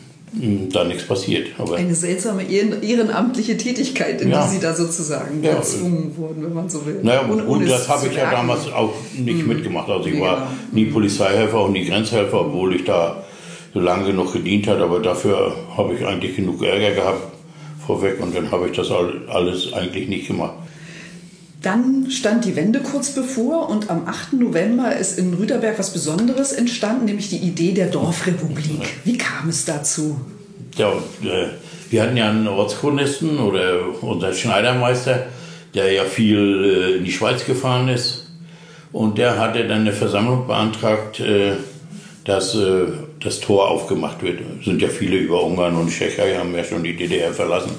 [0.69, 1.47] da nichts passiert.
[1.57, 4.43] Aber Eine seltsame ehrenamtliche Tätigkeit, in ja.
[4.43, 5.55] die Sie da sozusagen ja.
[5.55, 6.99] gezwungen wurden, wenn man so will.
[7.03, 9.47] Naja, ohne, und das habe ich ja damals auch nicht mhm.
[9.47, 9.89] mitgemacht.
[9.89, 13.23] Also ich war nie Polizeihelfer und nie Grenzhelfer, obwohl ich da
[13.73, 14.83] so lange genug gedient habe.
[14.83, 17.34] Aber dafür habe ich eigentlich genug Ärger gehabt
[17.85, 20.55] vorweg und dann habe ich das alles eigentlich nicht gemacht.
[21.61, 24.33] Dann stand die Wende kurz bevor und am 8.
[24.33, 28.99] November ist in Rüderberg was Besonderes entstanden, nämlich die Idee der Dorfrepublik.
[29.03, 30.19] Wie kam es dazu?
[30.77, 30.91] Ja,
[31.23, 31.47] äh,
[31.89, 35.25] wir hatten ja einen Ortschronisten oder unser Schneidermeister,
[35.73, 38.27] der ja viel äh, in die Schweiz gefahren ist.
[38.91, 41.53] Und der hatte dann eine Versammlung beantragt, äh,
[42.25, 42.55] dass
[43.25, 44.39] das Tor aufgemacht wird.
[44.63, 47.71] Sind ja viele über Ungarn und Tschechei, haben ja schon die DDR verlassen.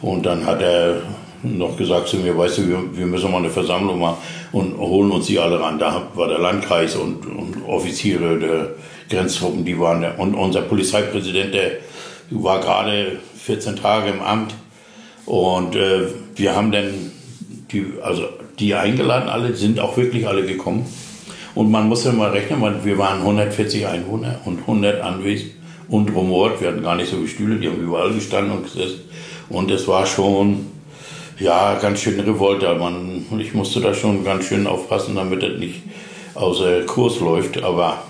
[0.00, 1.02] Und dann hat er
[1.42, 4.16] noch gesagt zu mir, weißt du, wir, wir müssen mal eine Versammlung machen
[4.52, 5.78] und holen uns die alle ran.
[5.78, 8.70] Da war der Landkreis und, und Offiziere der
[9.08, 10.12] Grenztruppen, die waren da.
[10.12, 11.72] Und unser Polizeipräsident, der
[12.30, 14.54] war gerade 14 Tage im Amt.
[15.26, 17.12] Und äh, wir haben dann
[17.70, 18.22] die, also
[18.58, 20.86] die eingeladen, alle sind auch wirklich alle gekommen.
[21.56, 25.52] Und man muss ja mal rechnen, wir waren 140 Einwohner und 100 anwesend
[25.88, 26.60] und rumort.
[26.60, 29.00] Wir hatten gar nicht so viele Stühle, die haben überall gestanden und gesessen.
[29.48, 30.66] Und es war schon
[31.38, 32.74] ja, ganz schön Revolte.
[32.74, 35.82] Man, ich musste da schon ganz schön aufpassen, damit das nicht
[36.34, 37.62] außer Kurs läuft.
[37.62, 38.02] Aber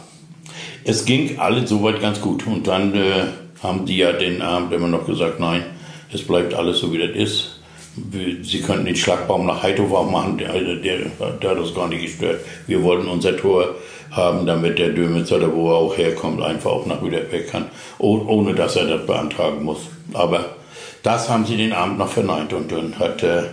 [0.83, 2.49] es ging alles soweit ganz gut.
[2.49, 3.27] Und dann äh,
[3.63, 5.63] haben die ja den Abend immer noch gesagt, nein,
[6.13, 7.56] es bleibt alles so, wie das ist.
[8.43, 10.99] Sie könnten den Schlagbaum nach Heidhof auch machen, der, der,
[11.41, 12.41] der hat das gar nicht gestört.
[12.67, 13.75] Wir wollten unser Tor
[14.11, 17.67] haben, damit der Dömitzer, da wo er auch herkommt, einfach auch nach Rüderbeck kann,
[17.99, 19.89] ohne dass er das beantragen muss.
[20.13, 20.57] Aber
[21.03, 23.45] das haben sie den Abend noch verneint und dann hat äh,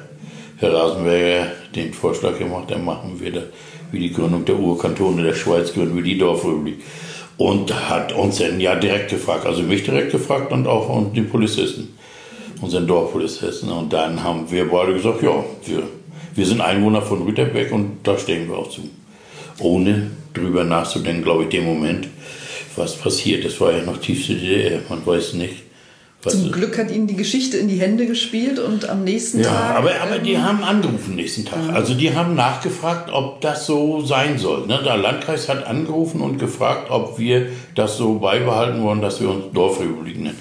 [0.58, 3.44] Herr Rasenberger den Vorschlag gemacht, dann machen wir das,
[3.92, 6.82] wie die Gründung der Urkantone der Schweiz gründen wir die Dorfrepublik.
[7.38, 11.30] Und hat uns dann ja direkt gefragt, also mich direkt gefragt und auch und den
[11.30, 11.96] Polizisten,
[12.64, 13.72] unseren Dorfpolizisten.
[13.72, 15.84] Und dann haben wir beide gesagt, ja, wir,
[16.36, 18.82] wir sind Einwohner von Rüterbeck und da stehen wir auch zu.
[19.60, 22.08] Ohne drüber nachzudenken, glaube ich, dem Moment,
[22.76, 23.46] was passiert.
[23.46, 25.64] Das war ja noch tiefste DDR, man weiß nicht
[26.32, 29.76] zum Glück hat ihnen die Geschichte in die Hände gespielt und am nächsten ja, Tag.
[29.76, 31.60] Aber, aber die ähm, haben angerufen nächsten Tag.
[31.68, 31.74] Ja.
[31.74, 34.68] Also die haben nachgefragt, ob das so sein soll.
[34.68, 34.80] Ne?
[34.86, 39.46] Der Landkreis hat angerufen und gefragt, ob wir das so beibehalten wollen, dass wir uns
[39.54, 40.40] Dorfrepublik nennen.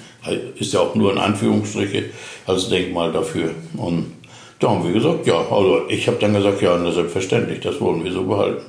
[0.57, 2.05] Ist ja auch nur in Anführungsstriche
[2.45, 3.51] als Denkmal dafür.
[3.77, 4.13] Und
[4.59, 8.11] da haben wir gesagt, ja, also ich habe dann gesagt, ja, selbstverständlich, das wollen wir
[8.11, 8.61] so behalten.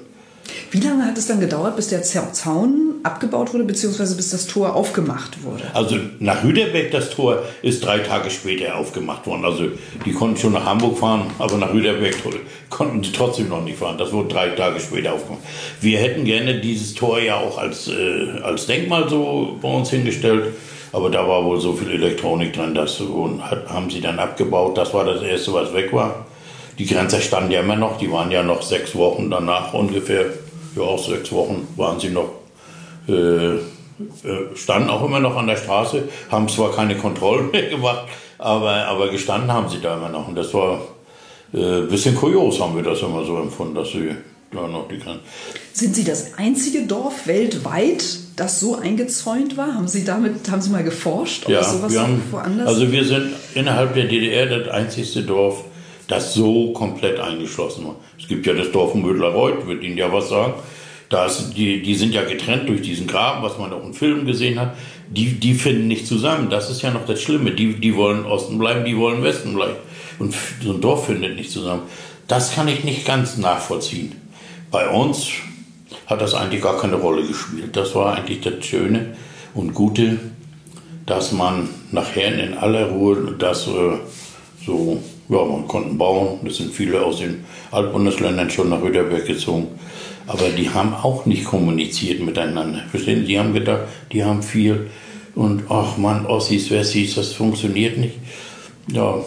[0.71, 4.75] Wie lange hat es dann gedauert, bis der Zaun abgebaut wurde, beziehungsweise bis das Tor
[4.75, 5.63] aufgemacht wurde?
[5.73, 9.45] Also nach Rüderbeck, das Tor ist drei Tage später aufgemacht worden.
[9.45, 9.69] Also
[10.05, 12.17] die konnten schon nach Hamburg fahren, aber nach Rüderbeck
[12.71, 13.99] konnten sie trotzdem noch nicht fahren.
[13.99, 15.43] Das wurde drei Tage später aufgemacht.
[15.81, 20.55] Wir hätten gerne dieses Tor ja auch als, äh, als Denkmal so bei uns hingestellt.
[20.95, 23.03] Aber da war wohl so viel Elektronik drin, das
[23.69, 24.79] haben sie dann abgebaut.
[24.79, 26.25] Das war das Erste, was weg war.
[26.79, 30.27] Die Grenzer standen ja immer noch, die waren ja noch sechs Wochen danach ungefähr,
[30.77, 32.29] ja auch sechs Wochen waren sie noch,
[33.09, 33.61] äh, äh,
[34.55, 38.05] standen auch immer noch an der Straße, haben zwar keine Kontrollen mehr gemacht,
[38.39, 40.29] aber, aber gestanden haben sie da immer noch.
[40.29, 40.79] Und das war
[41.53, 44.15] äh, ein bisschen kurios, haben wir das immer so empfunden, dass sie
[44.91, 45.21] die Grenze.
[45.73, 48.05] Sind Sie das einzige Dorf weltweit,
[48.37, 49.75] das so eingezäunt war?
[49.75, 51.49] Haben Sie damit, haben Sie mal geforscht?
[51.49, 52.69] Ja, sowas wir haben, woanders?
[52.69, 55.65] Also wir sind innerhalb der DDR das einzigste Dorf,
[56.09, 57.97] das so komplett eingeschlossen war.
[58.19, 60.55] Es gibt ja das Dorf Mödlerreuth, wird Ihnen ja was sagen.
[61.09, 64.27] Da ist, die, die sind ja getrennt durch diesen Graben, was man auch in Filmen
[64.27, 64.75] gesehen hat.
[65.09, 66.49] Die, die finden nicht zusammen.
[66.51, 67.53] Das ist ja noch das Schlimme.
[67.53, 69.77] Die, die wollen Osten bleiben, die wollen Westen bleiben.
[70.19, 71.83] Und so ein Dorf findet nicht zusammen.
[72.27, 74.13] Das kann ich nicht ganz nachvollziehen.
[74.75, 75.29] Bei uns
[76.07, 77.77] hat das eigentlich gar keine Rolle gespielt.
[77.77, 79.15] Das war eigentlich das Schöne
[79.55, 80.19] und Gute,
[81.07, 83.99] dass man nachher in aller Ruhe das äh,
[84.67, 86.41] so, ja, man konnte bauen.
[86.45, 89.69] Es sind viele aus den Altbundesländern schon nach Rüderberg gezogen.
[90.27, 92.83] Aber die haben auch nicht kommuniziert miteinander.
[92.91, 93.27] Verstehen Sie?
[93.27, 94.91] Die haben gedacht, die haben viel
[95.37, 98.17] und ach man, Ossis, Wessis, das funktioniert nicht.
[98.89, 99.23] Ja,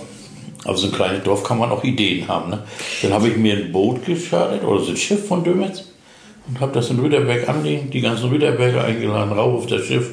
[0.68, 2.52] aber so ein kleines Dorf kann man auch Ideen haben.
[2.52, 2.64] Ne?
[3.02, 5.86] Dann habe ich mir ein Boot gestartet oder so ein Schiff von Dömetz
[6.48, 10.12] und habe das in Rüderberg anliegen, die ganzen Rüderberger eingeladen, rauf auf das Schiff,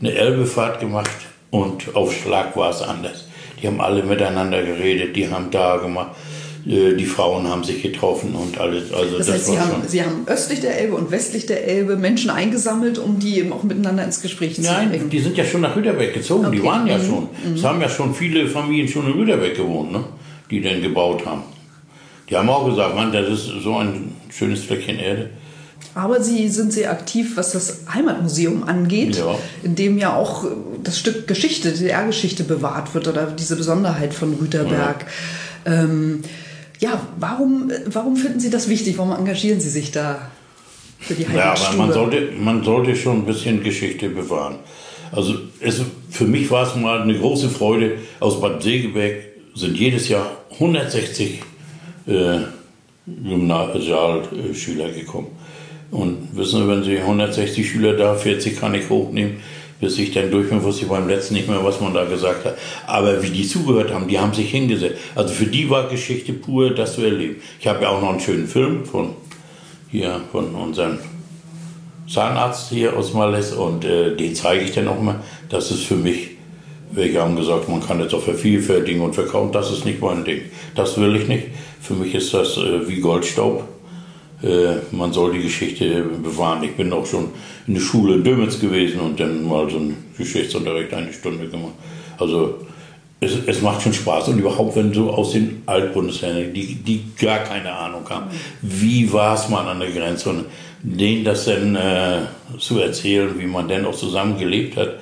[0.00, 1.10] eine Elbefahrt gemacht
[1.50, 3.28] und auf Schlag war es anders.
[3.60, 6.10] Die haben alle miteinander geredet, die haben da gemacht,
[6.66, 8.90] die Frauen haben sich getroffen und alles.
[8.92, 9.82] Also Das, das, heißt, Sie war haben.
[9.86, 13.62] Sie haben östlich der Elbe und westlich der Elbe Menschen eingesammelt, um die eben auch
[13.64, 15.10] miteinander ins Gespräch zu Nein, bringen.
[15.10, 16.50] die sind ja schon nach Rüderberg gezogen.
[16.52, 16.68] Die Okay.
[16.68, 17.06] waren ja Mhm.
[17.06, 17.28] schon.
[17.54, 20.04] Es haben ja schon viele Familien schon in Rüderberg gewohnt, ne?
[20.50, 21.42] die denn gebaut haben.
[22.30, 25.28] Die haben auch gesagt, Mann, das ist so ein schönes Fleckchen Erde.
[25.94, 29.36] Aber Sie sind sehr aktiv, was das Heimatmuseum angeht, Ja.
[29.62, 30.48] in dem ja auch äh,
[30.82, 35.04] das Stück Geschichte, DDR-Geschichte bewahrt wird oder diese Besonderheit von Rüterberg.
[35.66, 36.22] Ja, ähm,
[36.80, 38.98] ja warum, warum finden Sie das wichtig?
[38.98, 40.30] Warum engagieren Sie sich da
[40.98, 41.76] für die Ja, aber Heimatstube?
[41.78, 44.56] man sollte, man sollte schon ein bisschen Geschichte bewahren.
[45.12, 47.98] Also es, für mich war es mal eine große Freude.
[48.20, 49.14] Aus Bad Segeberg
[49.54, 51.40] sind jedes Jahr 160
[52.06, 52.38] äh,
[53.06, 55.28] Gymnasialschüler gekommen.
[55.90, 59.36] Und wissen Sie, wenn Sie 160 Schüler da, 40 kann ich hochnehmen,
[59.84, 62.46] bis ich dann durch bin, wusste ich beim letzten nicht mehr, was man da gesagt
[62.46, 62.56] hat.
[62.86, 64.96] Aber wie die zugehört haben, die haben sich hingesetzt.
[65.14, 67.36] Also für die war Geschichte pur, das zu erleben.
[67.60, 69.10] Ich habe ja auch noch einen schönen Film von
[69.90, 70.98] hier, von unserem
[72.08, 75.20] Zahnarzt hier aus Malles und äh, den zeige ich dann auch mal.
[75.50, 76.30] Das ist für mich,
[76.90, 79.52] welche haben gesagt, man kann jetzt auch vervielfältigen und verkaufen.
[79.52, 80.40] Das ist nicht mein Ding.
[80.74, 81.48] Das will ich nicht.
[81.82, 83.68] Für mich ist das äh, wie Goldstaub.
[84.44, 86.62] Äh, man soll die Geschichte bewahren.
[86.62, 87.30] Ich bin auch schon
[87.66, 91.72] in der Schule in Dömitz gewesen und dann mal so einen Geschichtsunterricht eine Stunde gemacht.
[92.18, 92.58] Also
[93.20, 97.38] es, es macht schon Spaß und überhaupt, wenn so aus den Altbundesländern, die, die gar
[97.38, 98.26] keine Ahnung haben,
[98.60, 100.44] wie war es mal an der Grenze und
[100.82, 102.18] denen das dann äh,
[102.58, 104.96] zu erzählen, wie man denn auch zusammen gelebt hat.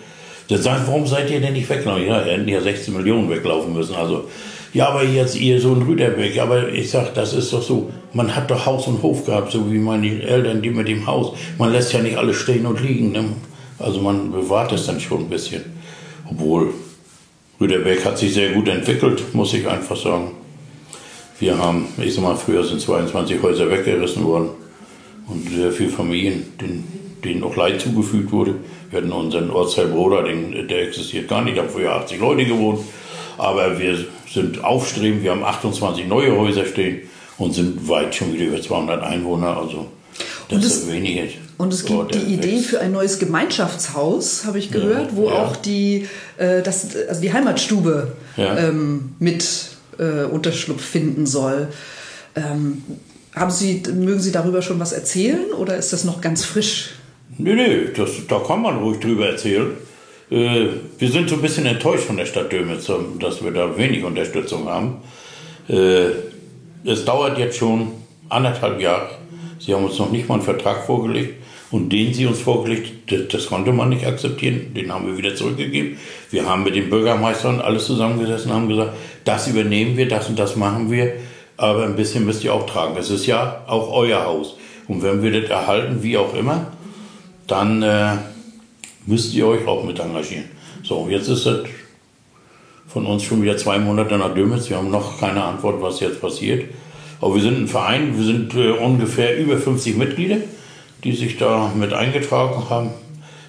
[0.49, 2.07] Dann sagen, warum seid ihr denn nicht weggelaufen?
[2.07, 3.97] Ja, hätten ja 16 Millionen weglaufen müssen.
[3.97, 4.29] Also,
[4.73, 6.39] ja, aber jetzt ihr so ein Rüderbeck.
[6.39, 9.71] Aber ich sag, das ist doch so, man hat doch Haus und Hof gehabt, so
[9.71, 11.37] wie meine Eltern, die mit dem Haus.
[11.59, 13.13] Man lässt ja nicht alles stehen und liegen.
[13.13, 13.25] Ne?
[13.79, 15.63] Also man bewahrt es dann schon ein bisschen.
[16.31, 16.73] Obwohl,
[17.61, 20.33] Rüderbeck hat sich sehr gut entwickelt, muss ich einfach sagen.
[21.39, 24.51] Wir haben, ich sag mal, früher sind 22 Häuser weggerissen worden
[25.27, 28.55] und sehr viele Familien, denen, denen auch Leid zugefügt wurde.
[28.91, 32.81] Wir hatten unseren Ortsteil Broder, der existiert gar nicht, da haben früher 80 Leute gewohnt.
[33.39, 33.99] Aber wir
[34.33, 37.01] sind aufstrebend, wir haben 28 neue Häuser stehen
[37.39, 39.87] und sind weit schon wieder über 200 Einwohner, also
[40.49, 41.39] das Und es- ist wenig.
[41.59, 45.35] Und es gibt die Idee für ein neues Gemeinschaftshaus, habe ich gehört, wo ja.
[45.45, 48.57] auch die, äh, das, also die Heimatstube Ja.
[48.59, 49.45] ähm, mit
[49.99, 51.69] äh, Unterschlupf finden soll.
[52.35, 52.83] Ähm,
[53.35, 56.95] haben Sie, mögen Sie darüber schon was erzählen oder ist das noch ganz frisch?
[57.39, 59.69] Nee, nee, das, da kann man ruhig drüber erzählen.
[60.33, 60.69] Äh,
[60.99, 64.67] wir sind so ein bisschen enttäuscht von der Stadt Dömitz, dass wir da wenig Unterstützung
[64.67, 65.03] haben.
[65.69, 66.07] Äh,
[66.85, 67.93] es dauert jetzt schon
[68.31, 69.11] anderthalb Jahre.
[69.59, 71.43] Sie haben uns noch nicht mal einen Vertrag vorgelegt.
[71.71, 74.75] Und den sie uns vorgelegt, das, das konnte man nicht akzeptieren.
[74.75, 75.97] Den haben wir wieder zurückgegeben.
[76.31, 78.93] Wir haben mit den Bürgermeistern alles zusammengesessen und haben gesagt,
[79.25, 81.15] das übernehmen wir, das und das machen wir.
[81.57, 82.97] Aber ein bisschen müsst ihr auch tragen.
[82.99, 84.57] Es ist ja auch euer Haus.
[84.87, 86.67] Und wenn wir das erhalten, wie auch immer,
[87.47, 88.17] dann äh,
[89.07, 90.45] müsst ihr euch auch mit engagieren.
[90.83, 91.65] So, jetzt ist es
[92.87, 94.69] von uns schon wieder zwei Monate nach Dömitz.
[94.69, 96.67] Wir haben noch keine Antwort, was jetzt passiert.
[97.21, 100.39] Aber wir sind ein Verein, wir sind äh, ungefähr über 50 Mitglieder,
[101.05, 102.91] die sich da mit eingetragen haben.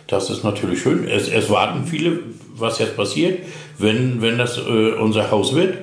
[0.07, 1.07] Das ist natürlich schön.
[1.07, 2.19] Es, es warten viele,
[2.55, 3.39] was jetzt passiert.
[3.79, 5.77] Wenn, wenn das äh, unser Haus wird,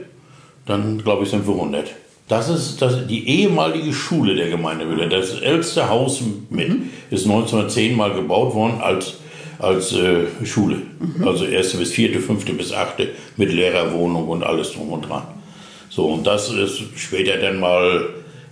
[0.67, 1.91] dann glaube ich, sind wir 100.
[2.29, 5.09] Das ist das, die ehemalige Schule der Gemeinde Wille.
[5.09, 6.71] Das älteste Haus mit
[7.11, 9.17] ist 1910 mal gebaut worden als,
[9.61, 10.77] als äh, Schule.
[11.25, 15.23] Also erste bis vierte, fünfte bis achte mit Lehrerwohnung und alles drum und dran.
[15.89, 18.09] So, und das ist später dann mal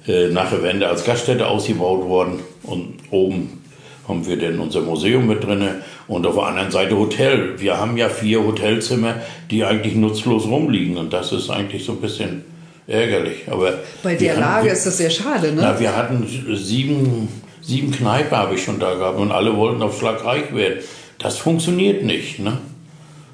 [0.06, 2.40] äh, nach der Wende als Gaststätte ausgebaut worden.
[2.64, 3.62] Und oben
[4.06, 5.62] haben wir dann unser Museum mit drin
[6.08, 7.54] und auf der anderen Seite Hotel.
[7.60, 9.16] Wir haben ja vier Hotelzimmer,
[9.50, 12.42] die eigentlich nutzlos rumliegen und das ist eigentlich so ein bisschen
[12.86, 13.42] ärgerlich.
[13.50, 15.60] Aber Bei der haben- Lage wir, ist das sehr schade, ne?
[15.62, 17.28] Na, wir hatten sieben,
[17.60, 20.78] sieben Kneipen habe ich schon da gehabt und alle wollten auf Schlag reich werden.
[21.18, 22.38] Das funktioniert nicht.
[22.38, 22.58] Ne?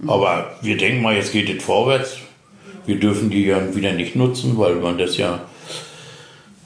[0.06, 2.16] Aber wir denken mal, jetzt geht es vorwärts.
[2.86, 5.40] Wir dürfen die ja wieder nicht nutzen, weil man das ja,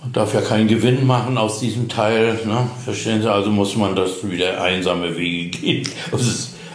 [0.03, 2.39] man darf ja keinen Gewinn machen aus diesem Teil.
[2.45, 2.69] Ne?
[2.85, 3.31] Verstehen Sie?
[3.31, 5.89] Also muss man das wieder einsame Wege gehen.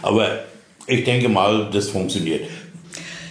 [0.02, 0.40] Aber
[0.86, 2.48] ich denke mal, das funktioniert.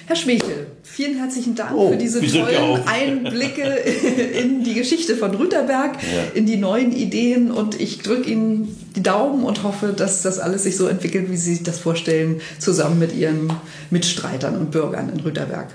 [0.06, 3.64] Herr Schmechel, vielen herzlichen Dank Oh, für diese tollen Einblicke
[4.42, 6.24] in die Geschichte von Rüterberg, Ja.
[6.36, 10.64] in die neuen Ideen und ich drücke Ihnen die Daumen und hoffe, dass das alles
[10.64, 13.52] sich so entwickelt, wie Sie sich das vorstellen, zusammen mit Ihren
[13.90, 15.70] Mitstreitern und Bürgern in Rüterberg.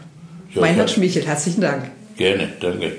[0.54, 0.88] Ja, Meinhard klar.
[0.88, 1.90] Schmechel, herzlichen Dank.
[2.16, 2.92] Gerne, danke.